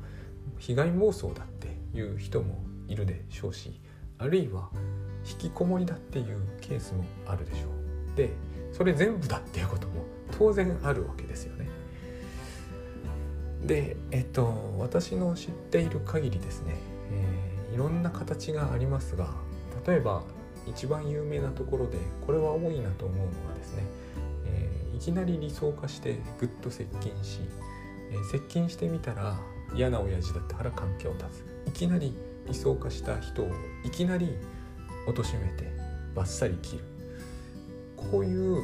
[0.59, 3.81] 被害妄想だっていう人もいるでしょうし
[4.19, 4.71] あるいは
[5.29, 7.67] 引きこもりだっていうケースもあるでしょ
[8.15, 8.17] う。
[8.17, 8.31] で
[8.73, 10.05] それ全部だっていうことも
[10.39, 11.69] 当然あるわけですよね。
[13.65, 16.75] でえっと私の知っている限りですね、
[17.11, 19.35] えー、いろんな形がありますが
[19.87, 20.23] 例えば
[20.67, 23.83] 一番有名なところでこれは多いなと思うのはですね、
[24.47, 27.41] えー、いきなり理想化してぐっと接近し、
[28.13, 29.39] えー、接近してみたら
[29.75, 32.15] 嫌な親父だったら関係を断ついきなり
[32.47, 33.51] 理想化した人を
[33.85, 34.37] いきなり
[35.07, 35.71] 貶めて
[36.15, 36.85] バッサリ切る
[37.97, 38.63] こういうこ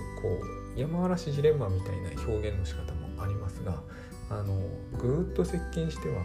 [0.77, 3.83] う山嵐ジレンマみたいな表現の仕方もありますが
[4.31, 4.59] あの
[4.99, 6.23] ぐっと接近しては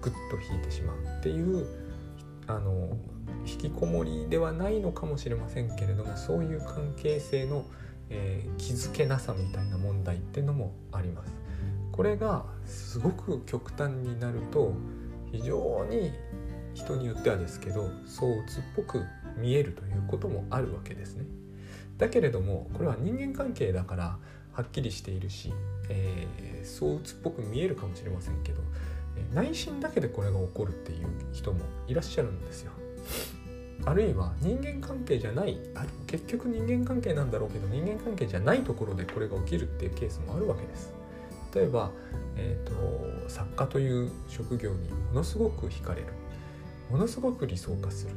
[0.00, 1.66] ぐっと引いてしまうっていう
[2.46, 2.96] あの
[3.46, 7.64] 引きこもりではないのかもしれませんけれどもそういう関係性の、
[8.08, 11.32] えー、気づけなさみたいな問題っていうのもあります。
[11.92, 14.74] これがすごく極端になると
[15.30, 16.12] 非常に
[16.74, 19.04] 人によってはですけどそう鬱っぽく
[19.36, 21.24] 見えるということもあるわけですね。
[21.98, 24.18] だけれどもこれは人間関係だから
[24.52, 25.52] はっきりしているし、
[25.88, 28.60] えー、そう鬱っぽく見えるかもしれませんけど
[29.34, 32.72] 内心だけでこれが起こるっていう人もいらっしゃるんですよ。
[33.84, 35.58] あるいは人間関係じゃない
[36.06, 41.01] 結局人間関係なんだろうけど人間関係じゃないところでこれが起きるっていうケースもあるわけです。
[41.54, 41.90] 例えば、
[42.36, 46.08] えーと、作家という職業にものすごく惹かれる。
[46.90, 48.14] ものすごく理想化する、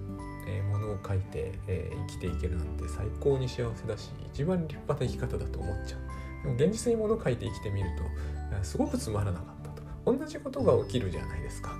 [0.48, 6.58] えー、ものを書いて、えー、生きていけるなんて最高に幸せだし一番立派な生き方だと思っちゃう。
[6.58, 10.18] でも現実にものを書いて生きてみるとすごくつまらなかったと。
[10.18, 11.78] 同じことが起きるじゃないですか、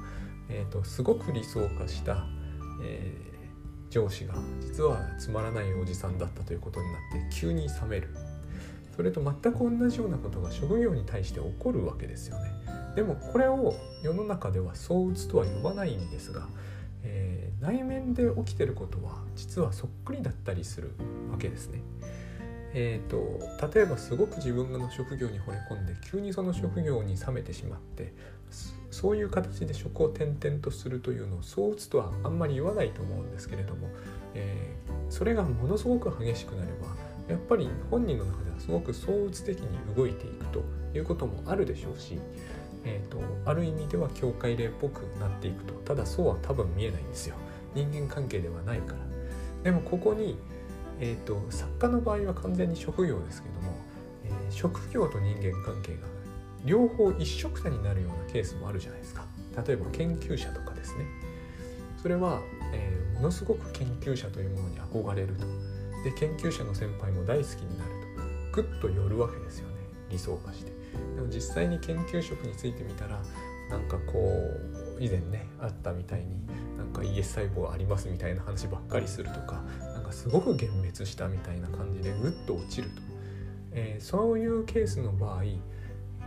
[0.50, 2.26] えーとすごく理想化した
[2.82, 8.10] えー、上司が実はつまらないおじさんだったということになって急に冷める。
[8.96, 12.52] それと全く同じようなことが職業に対して起こるわけですよね。
[12.96, 16.48] でもこれを世の中では相打つとは呼ばないんですが、
[17.04, 20.92] えー、内面で起きてることは実はそっくりだったりする
[21.32, 21.82] わけですね。
[22.78, 23.40] えーと、
[23.74, 28.14] 例えばすごく自分の職業に惚れ込んで急にその職業に冷めてしまって
[28.92, 33.88] そういう形で職を転々とするというのをそう打つとはあんまり言わないと思うんですけれども、
[34.34, 36.88] えー、それがものすごく激しくなれば
[37.28, 42.20] やっぱり本人の中ではすごく相打つ的に動いていくということもあるでしょうし、
[42.84, 45.74] えーと、ある意味では境界例っぽくなっていくと。
[45.86, 47.36] ただそうは多分見えないんですよ。
[47.74, 49.00] 人間関係ではないから。
[49.64, 50.38] でもここに、
[51.00, 53.76] えーと、作家の場合は完全に職業ですけども、
[54.24, 56.08] えー、職業と人間関係が
[56.64, 59.26] 両方一緒くたになるようなケースもあるじゃないですか。
[59.66, 61.06] 例えば研究者とかですね。
[62.02, 62.40] それは、
[62.72, 65.48] えー、ものすごく研究者というものに憧れると。
[66.06, 67.92] で研究者の先輩も大好きになる
[68.54, 68.62] と。
[68.62, 69.76] グッと寄るわけですよね。
[70.12, 70.72] 理想化して。
[71.16, 73.20] でも実際に研究職についてみたら
[73.72, 74.32] なんかこ
[75.00, 76.26] う以前ねあったみたいに
[76.78, 83.02] なんか ES 細胞ありますみたいな話ばっかりするとかなんかすごく幻滅したみたいな感じでグッと落ちると、
[83.72, 85.44] えー、そういうケースの場合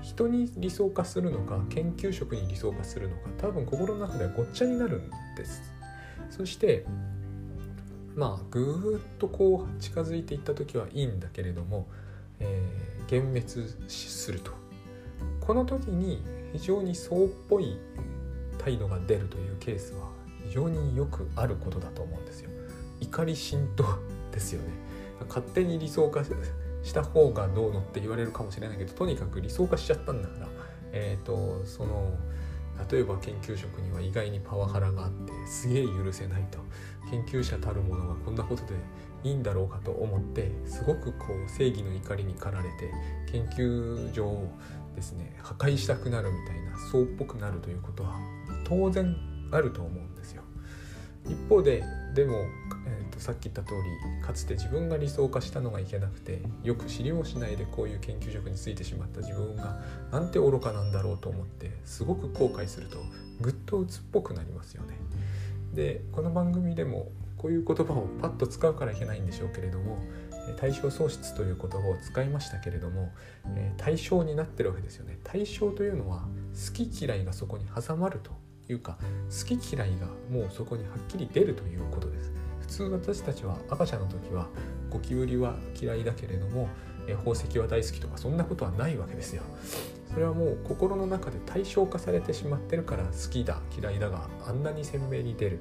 [0.02, 5.62] 人に理想化するのか研究職に理想化するのか多分心の中ではごっちゃになるんです。
[6.30, 6.84] そして
[8.18, 11.86] まあぐーっとこう近づいていった時はいいんだけれども、
[12.40, 14.50] えー、幻滅すると。
[15.40, 16.20] この時に
[16.52, 17.78] 非常にそうっぽい
[18.58, 20.10] 態度が出るというケースは
[20.46, 22.50] 非常によくあることだと思うんですよ。
[23.00, 23.84] 怒り浸透
[24.32, 24.68] ですよね。
[25.28, 26.24] 勝手に理想化
[26.82, 30.48] した方がどうのって言われるかもしれないけどとにかく理想化しちゃったんだから
[30.92, 32.12] えっ、ー、とその
[32.90, 36.58] 例えば研究職には意外にパワハラがあってすげえ許せないと。
[37.10, 38.74] 研究者たるものがこんなことで
[39.24, 42.92] いいんだろうかと思ってすごくこう正義の怒りに駆られて
[43.30, 44.48] 研究所を
[44.94, 48.14] ですね破壊したくなるみたいなそうっぽくなるということは
[48.64, 49.16] 当然
[49.50, 50.42] あると思うんですよ。
[51.26, 51.82] 一方で
[52.14, 52.36] でも、
[52.86, 62.98] えーと、さっき言った通りかつて自分が理想化したのがいけなくてよく知りもしないでこういう研究職についてしまった自分がなんて愚かなんだろうと思ってすごく後悔すると
[63.40, 64.96] ぐっと鬱っぽくなりますよね。
[65.74, 69.98] でこの番組でもこういう言葉をパッと使うからいけないんでしょうけれども、
[70.56, 73.12] 対象喪失という言葉を使いましたけれども、
[73.56, 75.18] え対象になってるわけですよね。
[75.22, 78.32] 対象というのは好き嫌いがそこに挟まると
[78.68, 78.98] いうか
[79.30, 82.32] 好き嫌いがもうそこにはっきり出るということです。
[82.60, 84.48] 普通私たちは赤ちゃんの時は
[84.90, 86.68] ゴキブリは嫌いだけれども
[87.06, 89.42] 宝石は大好きとかそんなことはないわけですよ。
[90.18, 95.60] それはもう心の中で対象化されてしまってるから好きだ嫌いだがあんなに鮮明に出る、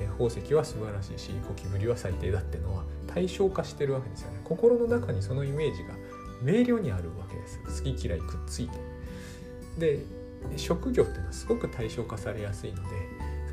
[0.00, 4.40] え宝石は素晴らしいしゴキブリは最低だってのは対象化してるわけですよね。
[4.42, 5.90] 心の中にそのイメージが
[6.42, 7.60] 明瞭にあるわけです。
[7.84, 8.76] 好き嫌いくっついて。
[9.78, 10.00] で
[10.56, 12.88] 職業っていうのはすごく対象化されやすいので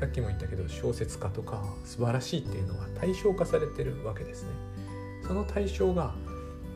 [0.00, 4.48] さっきも言ったけど小説家とか素晴らしいっていうのは対象化されてるわけですね。
[5.28, 6.12] その対象が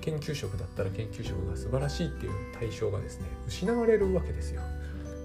[0.08, 4.62] 研究職だったら研究職が素晴らしいっていう対象がですね失われるわけですよ。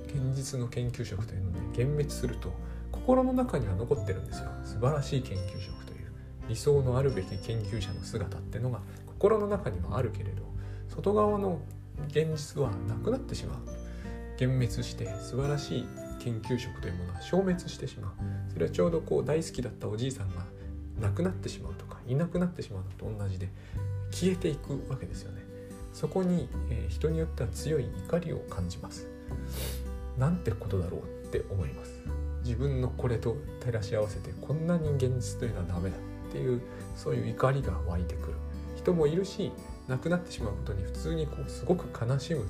[0.08, 2.52] 現実の研究職というので幻滅すると
[2.92, 4.50] 心の中には残ってるんですよ。
[4.66, 6.12] 素晴らしい研究職という。
[6.50, 10.44] 理想のあるべき研究者の姿っていうのが心の中にはあるけれど
[10.90, 11.62] 外側の
[12.10, 13.60] 現実はなくなってしまう。
[14.38, 15.88] 幻滅して素晴らしい
[16.20, 18.12] 研究職というものは消滅してしまう。
[18.52, 20.44] それはちょうどこう大好きだったおじいさんが
[21.00, 23.50] 亡くなってしまうとかいなくなってしまうのと同じで
[24.14, 25.42] 消えていくわけですよね。
[25.92, 29.08] そこに、え、人によっては強い怒りを感じます。
[30.18, 31.92] なんてことだろうって思います。
[32.44, 36.62] 自分のこれと照らし合わせてこんなに現実というのはダメだっていう
[36.96, 38.34] そういう怒りが湧いてくる。
[38.76, 39.52] 人もいるし
[39.88, 42.46] 亡くなってしまうことに普通にこうすごく悲しむ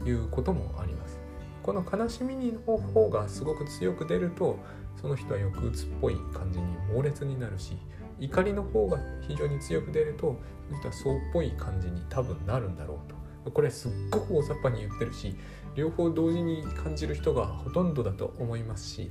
[0.00, 1.18] ということもあります。
[1.62, 4.56] この悲しみの方がすごく強く出ると
[5.00, 7.76] その人は抑うつっぽい感じに猛烈になるし
[8.20, 10.36] 怒りの方が非常に強く出ると
[10.70, 13.16] の人はそうっぽい感じに多分なるんだろうと。
[13.50, 15.36] これすっごく大雑把に言ってるし
[15.76, 19.10] 両方同時に感じる人がほとんどだと思いますし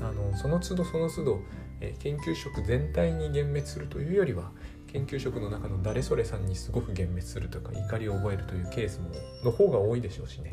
[0.00, 1.40] あのその都度その都度、
[1.80, 4.50] え研究職全体に幻滅するというよりは
[4.92, 9.08] 研究職の中の誰それさんにすごく幻滅するとか怒りを覚えるというケースも
[9.42, 10.52] の方が多いでしょうしね、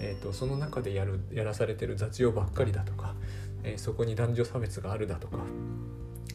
[0.00, 3.16] えーと、その中でやるやらされてる雑用ばっかりだとか、
[3.64, 5.38] えー、そこに男女差別があるだとか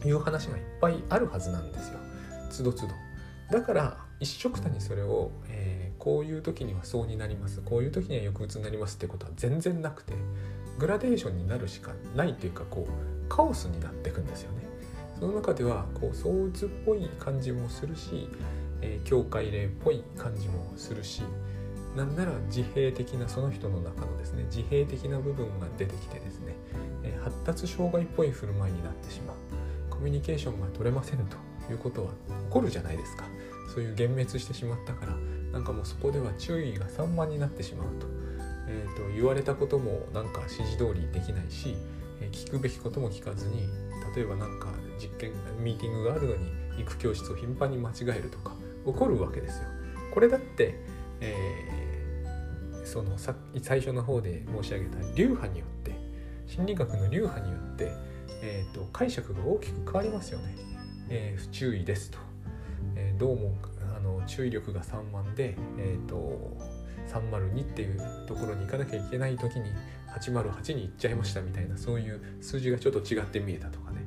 [0.04, 1.98] いう話がいっぱいあるはずなんですよ。
[2.50, 2.94] つどつど
[3.50, 10.12] だから一緒くたにそれを、えー、こういう時にはそうになりますこういう時には抑うつになりますってことは全然なくて
[10.78, 14.58] グラデーションになるしかないというかこうカオスになっていくんですよね。
[15.18, 18.28] その中ではこう相うつっぽい感じもするし、
[18.80, 21.22] えー、境界例っぽい感じもするし
[21.96, 26.54] なんなら自閉的なその人の中のですね自閉的な部分が出てきてですね、
[27.02, 29.36] えー、発達障害っぽい振る舞いになってしまう。
[29.90, 31.36] コミュニケーションが取れませんと
[31.72, 33.24] いうことは起こるじゃないですか。
[33.68, 35.14] そういう幻滅してしまったから
[35.52, 38.06] なんかもうそこでは注意が散漫になってしまうと,、
[38.68, 41.76] えーと、言われたこともなんか指示通りできないし、
[42.20, 43.68] え、聞くべきことも聞かずに
[44.14, 48.52] 例えば何か実験ミーティングがあるのに行く教室を頻繁に間違えるとか
[48.86, 49.64] 起こるわけですよ。
[50.12, 50.74] これだって、
[51.20, 55.94] えー、その最初の方で申し上げた流派によって
[56.46, 57.92] 心理学の流派によって
[58.40, 60.54] えーと、解釈が大きく変わりますよね。
[61.08, 62.18] えー、不注意ですと、
[62.96, 63.54] えー、どうも
[63.96, 66.56] あの注意力が散漫で、えーと、
[67.08, 69.70] 302っていうところに行かなきゃいけない時に
[70.18, 73.98] 808に行っちゃいましたみたいなそういう数字がちょっと違って見えたとかね。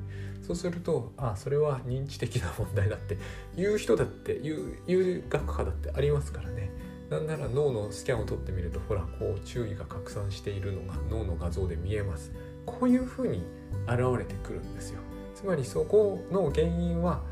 [0.42, 3.16] そうするとあそれは認知的な問題だって
[3.56, 6.70] いう人だっていうう学科だってありますからね。
[7.10, 12.32] なんなら脳のスキャンを取ってみるとほらこう注意が拡散しているのが脳の画像で見えます。
[12.64, 13.44] こういうふうに
[13.86, 15.00] 現れてくるんですよ。
[15.34, 17.22] つまりそこの原因は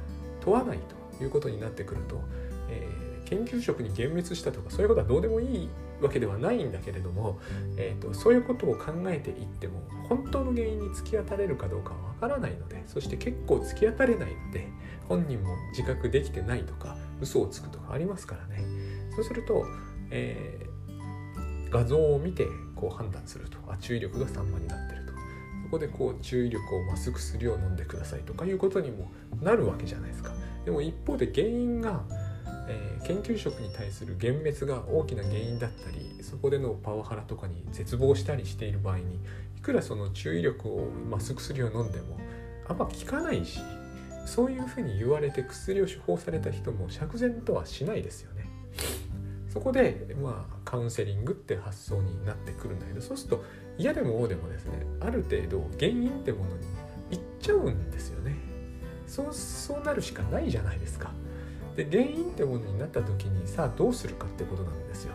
[0.40, 0.99] 問わないと。
[1.24, 2.20] いうことになってくると、
[2.68, 5.68] えー、研究職に幻滅したとかそういうことはどうでもいい
[6.00, 7.38] わけではないんだけれども、
[7.76, 14.68] えーと、そういうことを考えていっても本当の原因に突き当たれるかどうかはわからないのでそして結構突き当たれないので
[15.08, 18.64] 本人も自覚できてないとか嘘をつくとかありますからね。
[19.14, 19.66] そうすると、
[20.10, 23.58] えー、画像を見てこう判断すると。
[23.68, 25.12] あ注意力が散漫になってると。
[25.64, 30.32] そこでこう注意力を増す薬を飲んでくださいとかいうことにもなるわけじゃないですか。
[30.64, 32.02] でも一方で原因が、
[32.68, 39.20] えー、研究職に対する幻滅が大きな原因だったりそこでのパワハラとかに絶望したりしている場合に
[39.56, 42.18] いくらその注意力を増す薬を飲んでも
[42.68, 43.60] あんま効かないし
[44.26, 48.40] そういうふうに言われて薬を処方された人も釈然とはしないですよね。
[49.52, 53.44] そこでまあカウンセリングって発想になってくるんだけどそうすると
[53.76, 56.66] 嫌でも王でもですねある程度原因ってものに
[57.10, 58.36] いっちゃうんですよね
[59.10, 61.10] そうそうなるしかないじゃないですか。
[61.74, 65.14] で原因ってものになった時にさあどうするかってことなんですよ。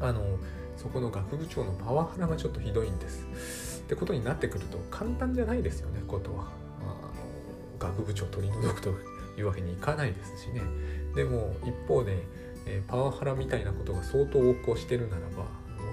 [0.00, 0.20] あの
[0.76, 3.80] そこの学部長のパワハラがちょっとひどいんです。
[3.80, 6.48] ってことになってくると簡単じゃないですよねことは。
[6.82, 6.94] あの
[7.78, 8.90] 学部長取り除くと
[9.38, 10.60] いうわけにいかないですしね。
[11.14, 12.18] でも一方で、
[12.66, 15.46] え、パワハラみたいなことが相当横行してるならば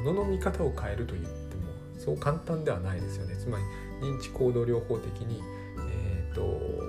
[0.04, 1.64] 物のの見方を変えると言っても
[1.98, 3.36] そう簡単ではないですよね。
[3.38, 3.64] つまり
[4.06, 5.42] 認知行動療法的に、
[6.34, 6.42] と、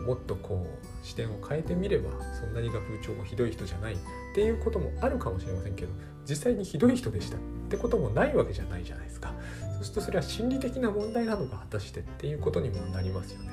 [0.06, 3.96] もっとこう視点を変えてみればそんなに学部長もひどい人じゃないっ
[4.34, 5.92] ていうこともあるかもしれませんけど
[6.28, 7.36] 実際にひどい人でした。
[7.36, 9.34] ってこともないわけじゃないじゃないですか。
[9.74, 13.50] そうするとそれは心理的な問題なのか果たしてっていうことにもなりますよね。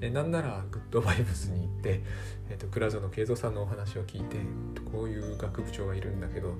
[0.00, 2.02] えなんならグッドバイブスに行って、
[2.50, 4.38] えーと、倉園慶三さんのお話を聞いて
[4.90, 6.56] こういう学部長がいるんだけど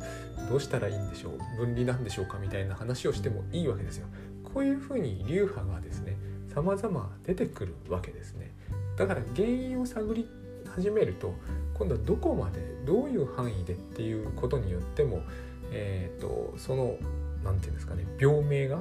[0.49, 1.39] どうしたらいいんでしょう？
[1.59, 2.39] 分離なんでしょうか？
[2.39, 4.07] みたいな話をしてもいいわけですよ。
[4.55, 6.17] こういうふうに流派がですね
[6.55, 8.53] 様々出てくるわけですね
[8.97, 10.29] だから原因を探り
[10.75, 11.35] 始めると
[11.75, 15.23] 今度はどこまでどういう範囲でっていうことによっても、
[15.71, 16.97] えーと、その
[17.45, 18.79] 何て言うんですかね病名が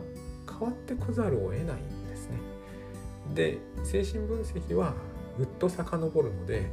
[0.48, 2.38] 変わってこざるを得ないんですね。
[3.34, 4.94] で精神分析は
[5.38, 6.70] ぐっと遡るので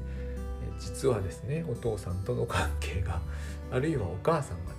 [0.79, 3.21] 実はですねお父さんとの関係が
[3.73, 4.75] あるいはお母さんが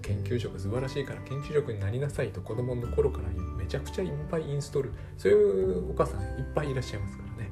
[0.00, 7.50] 研究職素晴らしいから研究職になりなさいと子供の頃からめちゃくちゃいっぱいインストールそういうお母さんいっぱいいらっしゃいますからね。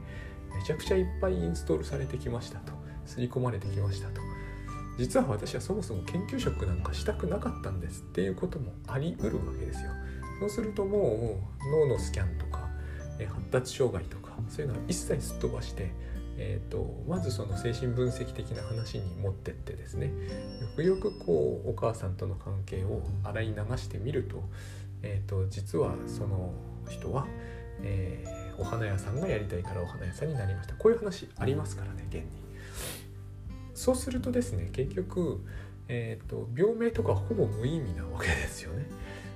[0.55, 2.73] めちゃくちゃいっぱいインストールされてきましたと。
[3.07, 4.21] 刷り込まれてきましたと。
[4.99, 9.91] 実は私はそもそも研究職なんかしたくなかったんですっていうこともあり得るわけですよ。
[10.41, 12.69] そうするともう脳のスキャンとか
[13.27, 15.93] 発達障害とかそういうのは一切すっ飛ばして
[16.41, 20.13] えーと、まずその精神分析的な話に持ってってですねよ
[20.77, 24.45] くよくこうお母さんとの関係を洗い流してみると,、
[25.03, 26.53] えーと、実はその
[26.89, 27.27] 人は、
[27.83, 32.25] えー、お花屋さんがやりたいからお花屋さんになりましたこういう話ありますからね現に。
[33.75, 35.41] そうするとですね結局、
[35.89, 38.87] えーと、病名とかほぼ無意味なわけですよね。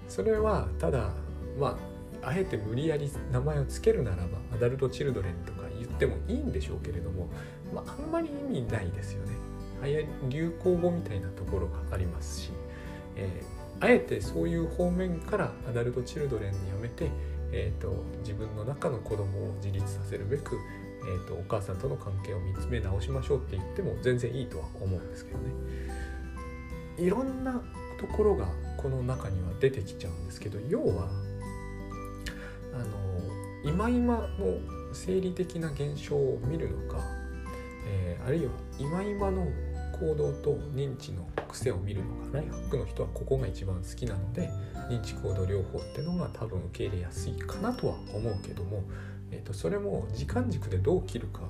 [0.09, 1.11] それはただ
[1.59, 1.79] ま
[2.23, 5.62] ああえて無理やり名前を付けるならばアダルト・チルドレンとか
[6.07, 7.29] ってもいいんでしょうけれども、
[7.73, 9.33] まあ、あんまり意味ないですよね。
[10.29, 12.51] 流行語みたいなところがありますし、
[13.17, 17.11] えー、あえてそういう方面からアダルト・チルドレンにやめて、
[17.51, 20.57] えーと自分の中の子供を自立させるべく
[21.05, 25.45] えーと、お母さんとの関係を見つめ直しましょうって言っても全然いいとは思うんですけどね
[26.99, 27.61] いろんな
[27.99, 28.47] ところが
[28.77, 31.09] この中には出てきちゃうんですけど要は
[32.73, 32.87] あの
[33.65, 37.01] 今今の生理的な現象を見るのか、
[37.87, 39.47] えー、あるいは今今の
[39.93, 44.51] 行動と認知の癖を見るのかライフハックの人はここが一番好きなので
[44.89, 48.83] 認知行動療法っていうのが多分受け入れやすいかなとは思うけども
[49.33, 51.41] えーと、それも時間軸でどう切るか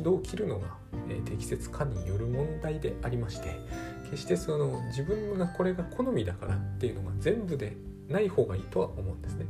[0.00, 0.68] どう切るのが、
[1.08, 3.56] え、適切かによる問題でありまして
[4.04, 7.76] 決してその自分がこれが好みだからっていうのが全部で
[8.08, 9.46] ない方がいいとは思うんですね。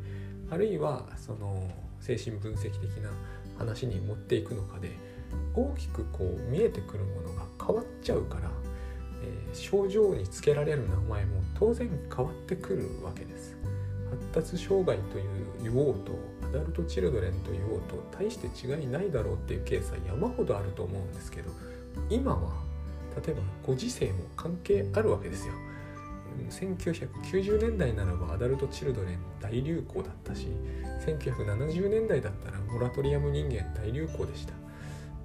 [0.50, 1.70] あるいはその
[2.08, 3.10] 精神分析的な
[3.58, 4.92] 話に持っていくのかで
[5.54, 8.50] 大きくこう見えてくるものが変わっちゃうから、
[9.22, 13.56] えー、症状につけられる名前も当然変わってくるわけです。
[14.32, 15.24] 発達障害という
[15.62, 16.12] 言おうと
[16.48, 21.50] アダルト・チルドレンと言おうと大して違いないだろうっていうケースは山ほどあると思うんですけど
[22.08, 22.62] 今は
[23.22, 25.52] 例えばご時世も関係あるわけですよ。
[26.50, 30.48] 1990年代ならばアダルト・チルドレン大流行だったし
[31.06, 34.54] 1970年代だったらモラトリアム人間大流行でした。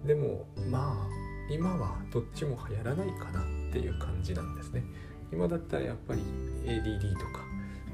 [0.05, 4.83] でもまあ今はどっちも流行らないかなっていう感じなんですね。
[5.31, 6.21] 今だったらやっぱり
[6.65, 7.43] ADD とか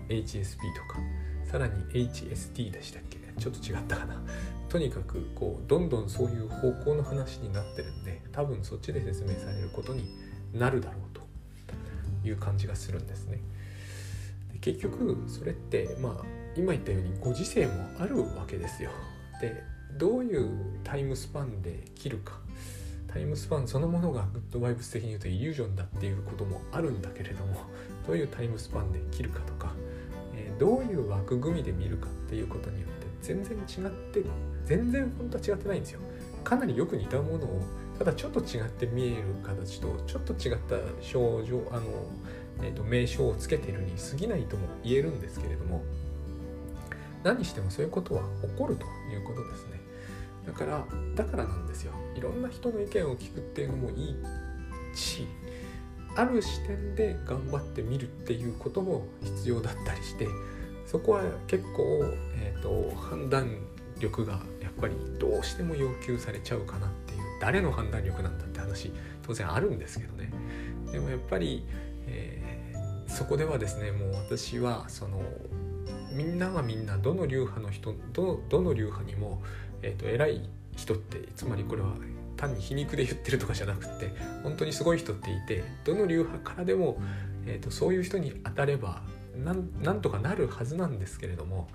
[0.09, 0.99] HSP とか
[1.45, 3.19] さらに HST でしたっけ？
[3.37, 4.21] ちょっと違ったかな。
[4.67, 10.07] とにかくこうどんどんそういう方向の話になってるんで多分そっちで説明されることに
[10.53, 11.18] なるだろうと。
[12.23, 13.39] いう感じがするんですね。
[14.53, 18.91] で結局それってまあ今言ったようにご時世もあるわけですよ。
[19.41, 19.63] で
[19.97, 20.49] どういう
[20.83, 22.33] タイムスパンで切るか
[23.11, 27.55] タイムスパンそのものがグッドバイブス的に言うとイリュージョンだっていうこともあるんだけれども
[28.05, 29.73] どういうタイムスパンで切るかとか、
[30.35, 34.23] えー、どういう枠組みで見るかっていうことによって全然違って
[34.65, 36.01] 全然本当は違ってないんですよ
[36.43, 37.61] かなりよく似たものを
[37.99, 41.83] ただちょっと違って見える形とちょっと違った症状あの、
[42.63, 45.83] えーと、名称をつけてるに過ぎないとも言えるんですけれども
[47.23, 49.81] 何してもそういうことは起こるということですね。
[50.47, 50.85] だから
[51.15, 51.91] だからなんですよ。
[52.15, 54.15] いろんな人の意見を聞くっていうのもいい
[54.95, 55.27] し
[56.15, 60.27] ある視点で頑張ってみるっていうことも必要だったりして
[60.85, 62.01] そこは結構、
[62.41, 63.57] えーと、判断
[63.99, 66.89] 力がやっぱりどうしても要求されちゃうかなっ
[67.39, 68.91] 誰の判断力なんだって話
[69.25, 70.31] 当然あるんですけどね。
[70.91, 71.65] でもやっぱり、
[72.07, 75.21] えー、そこではですねもう私はその
[76.11, 79.41] みんながみんなどの流派の人どどの流派にも、
[79.81, 81.93] えーと、偉い人ってつまりこれは
[82.35, 84.13] 単に皮肉で言ってるとかじゃなくて
[84.43, 86.97] 本当にすごい人っていてどの流派からでも、
[87.45, 89.01] えーと、そういう人に当たれば
[89.35, 89.53] な
[89.93, 91.67] んとかなるはずなんですけれども、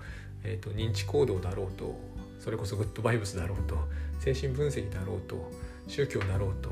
[0.43, 1.95] えーと、認知行動だろうと
[2.39, 3.77] それこそグッドバイブスだろうと
[4.19, 5.51] 精神分析だろうと
[5.87, 6.71] 宗教だろうと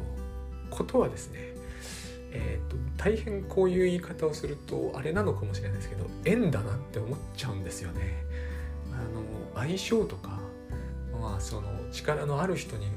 [0.70, 1.54] ことはですね
[2.36, 8.24] えーと、大変こういう言い方をするとあれなのかもしれないですけど縁だなって思っちゃうんですよね。
[8.92, 8.96] あ
[9.56, 10.40] の相性とか、
[11.22, 12.88] まあ、その力のある人に、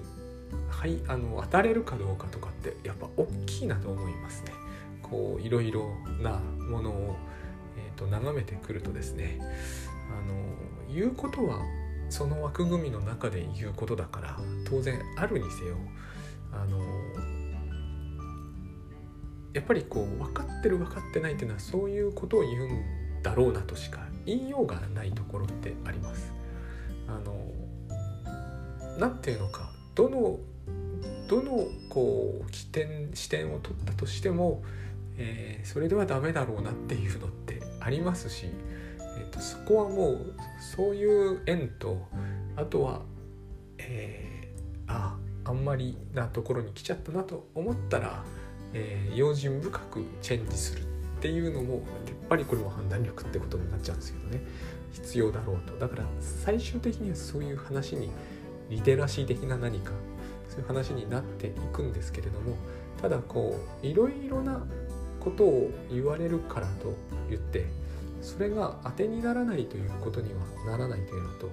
[0.71, 4.53] はい、あの当たれるかどうかとかってやっぱ大きいなと思いますね。
[5.03, 5.91] こういろいろ
[6.23, 6.41] な
[6.71, 7.17] ものを、
[7.77, 9.39] えーと、眺めてくるとですね
[10.11, 11.61] あの言うことは
[12.09, 14.37] その枠組みの中で言うことだから
[14.69, 15.77] 当然あるにせよ
[16.53, 16.81] あの
[19.53, 26.33] やっぱりこう分かってる分かってないっていうのはそういうことを言うんだろうなとしか言いようがないところってあります。
[27.09, 27.35] あの
[28.99, 30.39] 何ていうのかどの
[31.29, 34.63] どのこう起点視点を取ったとしても、
[35.17, 38.47] えー、それではダメだろうなっていうのってありますし、
[39.39, 42.07] そこはもうそういう縁と
[42.57, 43.03] あとは、
[43.79, 48.25] えー、ああんまりなところに来ちゃったなと思ったら
[48.73, 50.85] えー、用心深くチェンジするっ
[51.21, 51.83] ていうのもやっ
[52.29, 54.41] ぱりこれも判断力ってことになっちゃうんですけどね。
[54.93, 55.79] 必要だろうと。
[55.79, 58.11] だから最終的にはそういう話に
[58.69, 59.93] リテラシー的な何か
[60.49, 62.57] そういう話になっていくんですけれども
[63.01, 64.65] ただこういろいろな
[65.21, 66.95] ことを言われるからと
[67.29, 67.67] 言って
[68.27, 71.49] それが当てにならないということにはならないというのと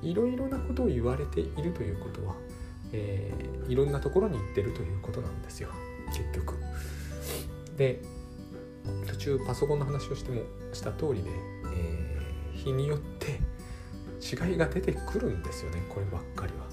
[0.00, 2.36] いろいろなことを言われているということは、
[2.92, 5.70] えー、いろんなところに行ってるということなんですよ。
[6.12, 6.54] 結局
[7.76, 8.00] で
[9.08, 10.42] 途中パソコンの話をしても
[10.72, 11.30] した通りで、
[11.74, 13.40] えー、日によって
[14.22, 16.64] 違いが出てくるんですよねこればっかりは。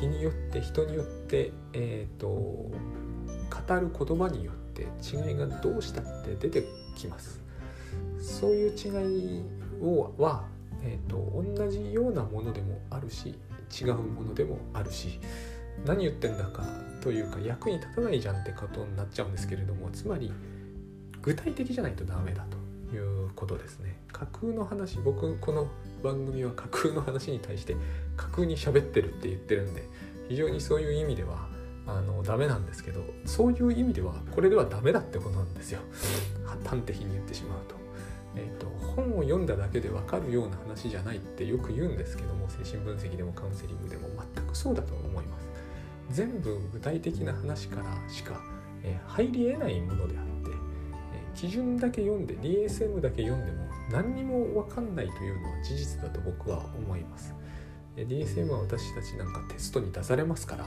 [0.00, 2.72] 日によって人によって、えーと、語
[3.80, 6.64] る言葉によって違いがどうしたって出て
[6.96, 7.41] きます。
[8.20, 9.42] そういう違い
[9.82, 10.44] をは、
[10.82, 11.22] えーと
[11.56, 13.34] 同じようなものでもあるし
[13.80, 15.18] 違うものでもあるし
[15.86, 16.64] 何言ってんだか
[17.00, 20.32] というか役に立たないじゃんってことになっちゃうんですけれどもつまり
[21.22, 22.44] 具体的じゃないとダメだ
[22.90, 25.66] ということですね架空の話僕この
[26.02, 27.76] 番組は架空の話に対して
[28.16, 29.88] 架空に喋ってるって言ってるんで
[30.28, 31.48] 非常にそういう意味では
[31.86, 35.80] あのダメなんですけどそういう意味ではこれではダメだってことなんですよ
[36.64, 37.81] 端的に言ってしまうと。
[38.34, 45.48] えーと、本を読んだだけで分かるような話じゃないってよく言うんですけども精神分析でもカウンセリングでも全くそうだと思います。
[46.10, 48.40] 全部具体的な話からしか、
[48.82, 50.50] えー、入り得ないものであって、
[51.14, 57.34] えー、基準だけ読んで DSM だけ読んでも何にも分かんないというのは事実だと僕は思います。
[57.96, 60.66] DSM は私たちなんかテストに出されますから、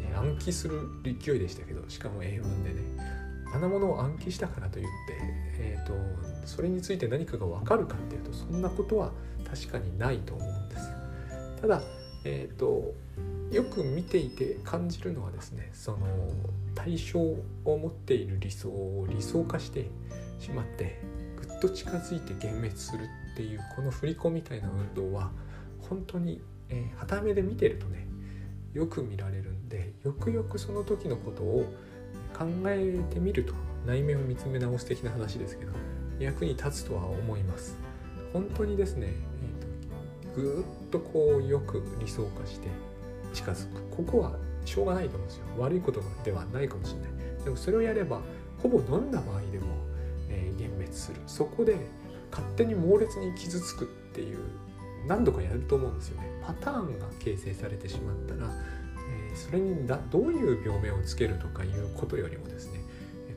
[0.00, 3.17] えー、暗記する勢いでしたけどしかも英文でね
[3.54, 4.90] あんなものを暗記したからといって、
[5.58, 5.94] えーと、
[6.44, 9.12] それについて何かが分かるかっていうとそんなことは
[9.48, 10.90] 確かにないと思うんです。
[11.60, 11.82] ただ、
[12.24, 12.94] えーと
[13.50, 15.98] よく見ていて感じるのはですねその
[16.74, 19.86] 対象を持っている理想を理想化して
[20.38, 21.00] しまって
[21.36, 25.30] ぐっと近づいて幻滅するっていうこの振り子みたいな運動は
[25.88, 28.06] 本当に、えー、旗目で見てるとね
[28.74, 31.72] よく見られるんでよくよくその時のことを
[32.38, 33.54] 考えてみると
[33.86, 35.72] 内面を見つめ直す的な話ですけど
[36.18, 37.76] 役に立つとは思います。
[38.32, 42.68] 本当にですね、えーと、ぐっとこうよく理想化して
[43.32, 43.96] 近づく。
[43.96, 45.44] ここはしょうがないと思うんですよ。
[45.58, 47.44] 悪いことではないかもしれない。
[47.44, 48.20] でもそれをやれば
[48.62, 49.66] ほぼどんな場合でも、
[50.28, 51.20] えー、幻滅する。
[51.26, 51.76] そこで
[52.30, 54.38] 勝手に猛烈に傷つくっていう
[55.06, 56.28] 何度かやると思うんですよね。
[56.44, 58.50] パターンが形成されてしまったら、
[59.38, 62.80] それにだどういう病名をつけるとかいうことよりもですね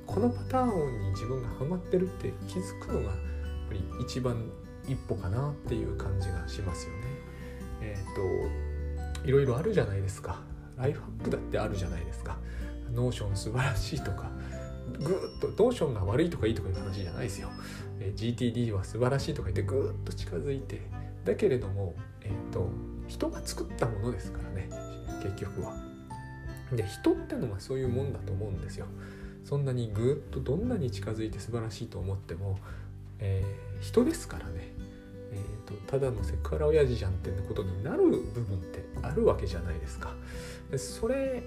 [0.05, 3.13] このパターンに自分がハマってるって気づくのがやっ
[3.67, 4.49] ぱり一番
[4.87, 6.99] 一歩かなっていう感じがしますよね。
[7.81, 10.41] えっ、ー、といろいろあるじゃないですか。
[10.75, 12.37] ライフハックだってあるじゃないですか。
[12.91, 14.29] Notion 素晴らしいとか
[14.99, 17.49] ぐーっと Notion が悪いとかいいとかいう話じゃないですよ、
[17.99, 20.81] え GTD は素晴らしいとか言ってぐーっと近づいて。
[21.23, 22.67] だけれども、えーと、
[23.07, 24.69] 人が作ったものですからね
[25.21, 25.75] 結局は。
[26.71, 28.85] で人ってのはそういうもんだと思うんですよ。
[29.43, 32.59] そんなにぐっとどんなに近づいて素晴らしいと思っても、
[33.19, 34.73] えー、人ですからね。
[35.33, 40.13] えーと、ただのセクハラ親父じゃんってことになる部分ってあるわけじゃないですか。
[40.69, 41.41] でそれ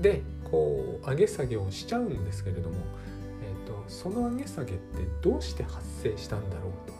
[0.00, 2.76] でこう上げ下げをしちゃうんですけれども、
[3.42, 4.82] えーと、その上げ下げって
[5.22, 6.94] どうして発生したんだろうと、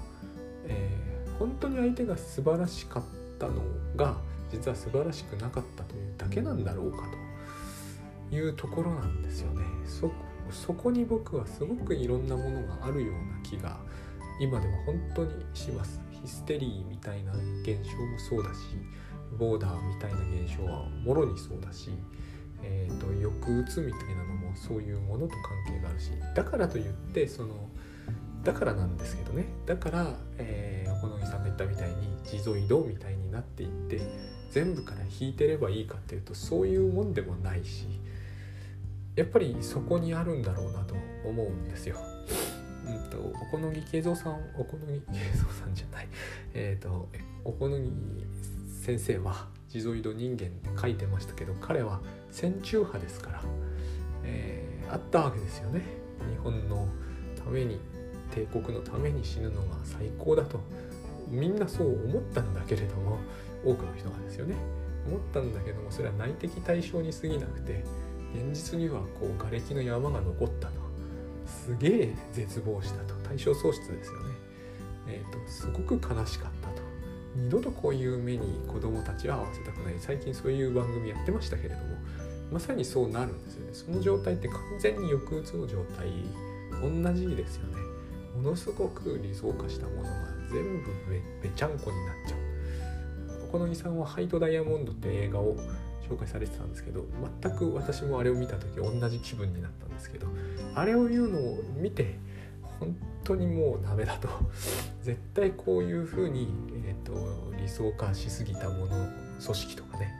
[0.66, 3.02] えー、本当に相手が素晴らしかっ
[3.38, 3.62] たの
[3.96, 4.16] が
[4.50, 7.25] 実は素晴らしくなかったというだけなんだろうかと。
[8.30, 9.64] いうところなんですよね。
[9.84, 10.10] そ
[10.50, 13.78] そこに僕はすごくいろんなものがあるような気が
[14.40, 16.00] 今では本当にします。
[16.22, 18.60] ヒステリーみたいな現象もそうだし
[19.38, 21.90] ボーダーみたいな現象はもろにそうだし、
[22.62, 25.34] えーと、抑うつみたいなのもそういうものと
[25.66, 27.68] 関係があるしだからといってその
[28.42, 29.46] だからなんですけどね。
[29.66, 30.06] だから、
[30.38, 34.00] えー、小野木さんが言ったみたいに地蔵移動みたいになっていって
[34.52, 37.86] 全部から引いてればいいかっていうとそういうもんでもないし
[39.16, 40.94] やっぱりそこにあるんだろうなと
[41.24, 41.96] 思うんですよ。
[42.86, 46.08] うんと、お好み慶三さんお好み慶三さんじゃない。
[46.54, 47.08] えっ、ー、と
[47.44, 47.90] お好み
[48.80, 52.00] 先生は地蔵移動人間って書いてましたけど彼は
[52.30, 53.42] 戦中派ですから、
[54.22, 55.82] えー、あったわけですよね。
[56.30, 56.86] 日本の
[57.42, 57.80] ために
[58.34, 60.60] 帝国のために死ぬのが最高だと。
[61.28, 63.18] みんなそう思ったんだけれども
[63.64, 64.54] 多くの人がですよね。
[65.06, 67.84] 思ったんだけどもそれは内的対象に過ぎなくて
[68.34, 70.74] 現実にはこう瓦礫の山が残ったと。
[71.46, 73.14] すげえ絶望したと。
[73.26, 74.34] 対象喪失ですよね。
[75.08, 76.82] え、ー、とすごく悲しかったと。
[77.36, 79.94] 二度とこういう目に子供たちは合わせたくない。
[79.98, 81.96] 最近そういう番組やってましたけれども。
[82.52, 83.74] まさにそうなるんですよね。
[83.74, 86.08] その状態って完全に抑うつの状態
[86.80, 87.76] 同じですよね。
[88.36, 90.08] ものすごく理想化したものが
[90.52, 90.90] 全部
[91.42, 93.48] べちゃんこになっちゃう。
[93.50, 95.56] この木さんは「ハイト・ダイヤモンド」って映画を
[96.08, 97.04] 紹介されてたんですけど
[97.42, 100.26] 全く私もあれを見た時同じ気分になったんですけど
[100.74, 102.18] あれを言うのを見て
[102.78, 104.28] 本当にもうダメだと
[105.02, 106.48] 絶対こういうふうに、
[106.86, 109.08] えーと、理想化しすぎたもの
[109.42, 110.12] 組織とかね、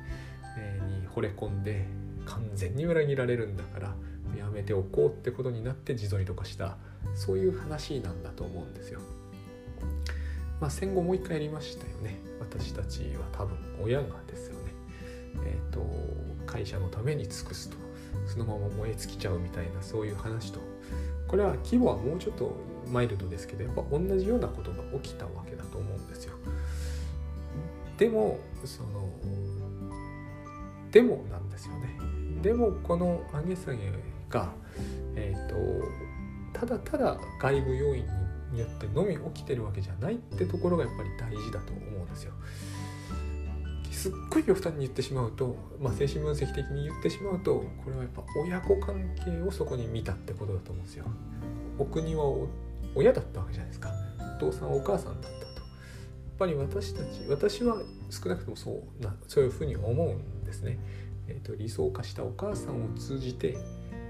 [0.58, 1.86] えー、に惚れ込んで
[2.24, 3.94] 完全に裏切られるんだから
[4.36, 6.76] やめておこうってことになって自撮りとかした
[7.14, 9.00] そういう話なんだと思うんですよ。
[10.60, 14.55] まあ、戦後もう一回やりましたよね私たちは多分親がですよ。
[15.44, 15.84] えーと、
[16.46, 17.76] 会社のために尽くすと
[18.26, 20.60] そのまま燃え尽きちゃうみたいなそういう話と
[21.28, 22.56] これは規模はもうちょっと
[22.88, 26.34] マイルドですけどやっぱ同じようなことが起きたわけだと思うんですよ。
[27.98, 29.08] でもその
[30.90, 31.98] でもなんですよね。
[32.42, 33.90] でもこの上げ下げ
[34.28, 34.52] が、
[35.16, 35.48] えー
[36.52, 38.06] と、ただただ外部要因
[38.52, 42.32] によってのみ起きてるわけじゃないってところがやっぱり大事だと思うんですよ。
[44.06, 51.06] すっごい極端に言ってしまうと、まあ、精神分析的に言ってしまうとこれはやっぱ親子関係をそこに見たってことだと思うんですよ。
[51.76, 52.22] お国は
[52.94, 53.90] 親だったわけじゃないですか
[54.36, 55.44] お父さんお母さんだったと。
[55.44, 57.78] やっぱり私たち私は
[58.10, 60.78] 少なくともそうなそういうふうに思うんですね。
[61.26, 63.58] えーと、理想化したお母さんを通じて、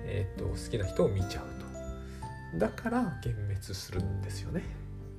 [0.05, 2.59] えー、と好きな人を見ちゃうと。
[2.59, 4.63] だから幻滅するんですよね。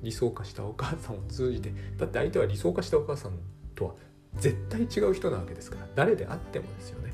[0.02, 3.32] 理想化したお母さんを通じてだって相手は理想化したお母さん
[3.74, 3.94] とは
[4.40, 5.88] 絶対違う人なわけですから。
[5.94, 7.12] 誰であってもですよね。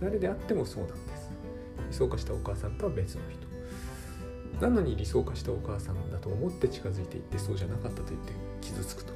[0.00, 1.30] 誰であってもそうなんです。
[1.88, 3.46] 理想化したお母さんとは別の人。
[4.60, 9.12] なのに理想化したお母さんだと思って近づいていってそうじゃなかったと言って傷つくと。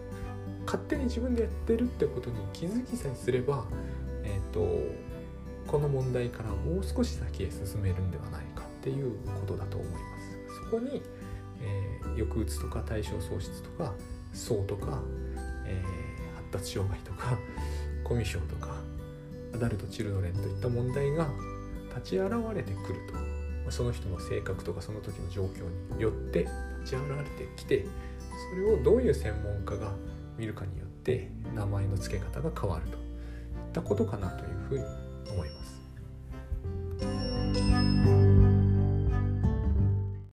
[0.66, 3.64] 勝手に自分でやってるってことに気づきさえすれば
[4.22, 4.60] えっ、ー、と
[5.66, 10.64] この問題からもう少し先へ進めるんではないかっていうことだと思います。
[10.64, 11.02] そこに、
[11.60, 13.94] えー、抑うつとか対象喪失とか
[14.32, 15.00] 層とか、
[15.66, 15.99] えー
[16.50, 17.38] 達障害とか
[18.04, 18.74] コミュ障とか
[19.54, 21.28] アダルト・チルドレンといった問題が
[21.96, 22.98] 立ち現れてくる
[23.64, 25.64] とその人の性格とかその時の状況
[25.96, 26.48] によって
[26.80, 27.86] 立ち現れてきて
[28.52, 29.92] それをどういう専門家が
[30.38, 33.02] 見るかによって名前の付け方が変わるといっ
[33.72, 34.84] たことかなというふうに
[35.30, 35.80] 思います。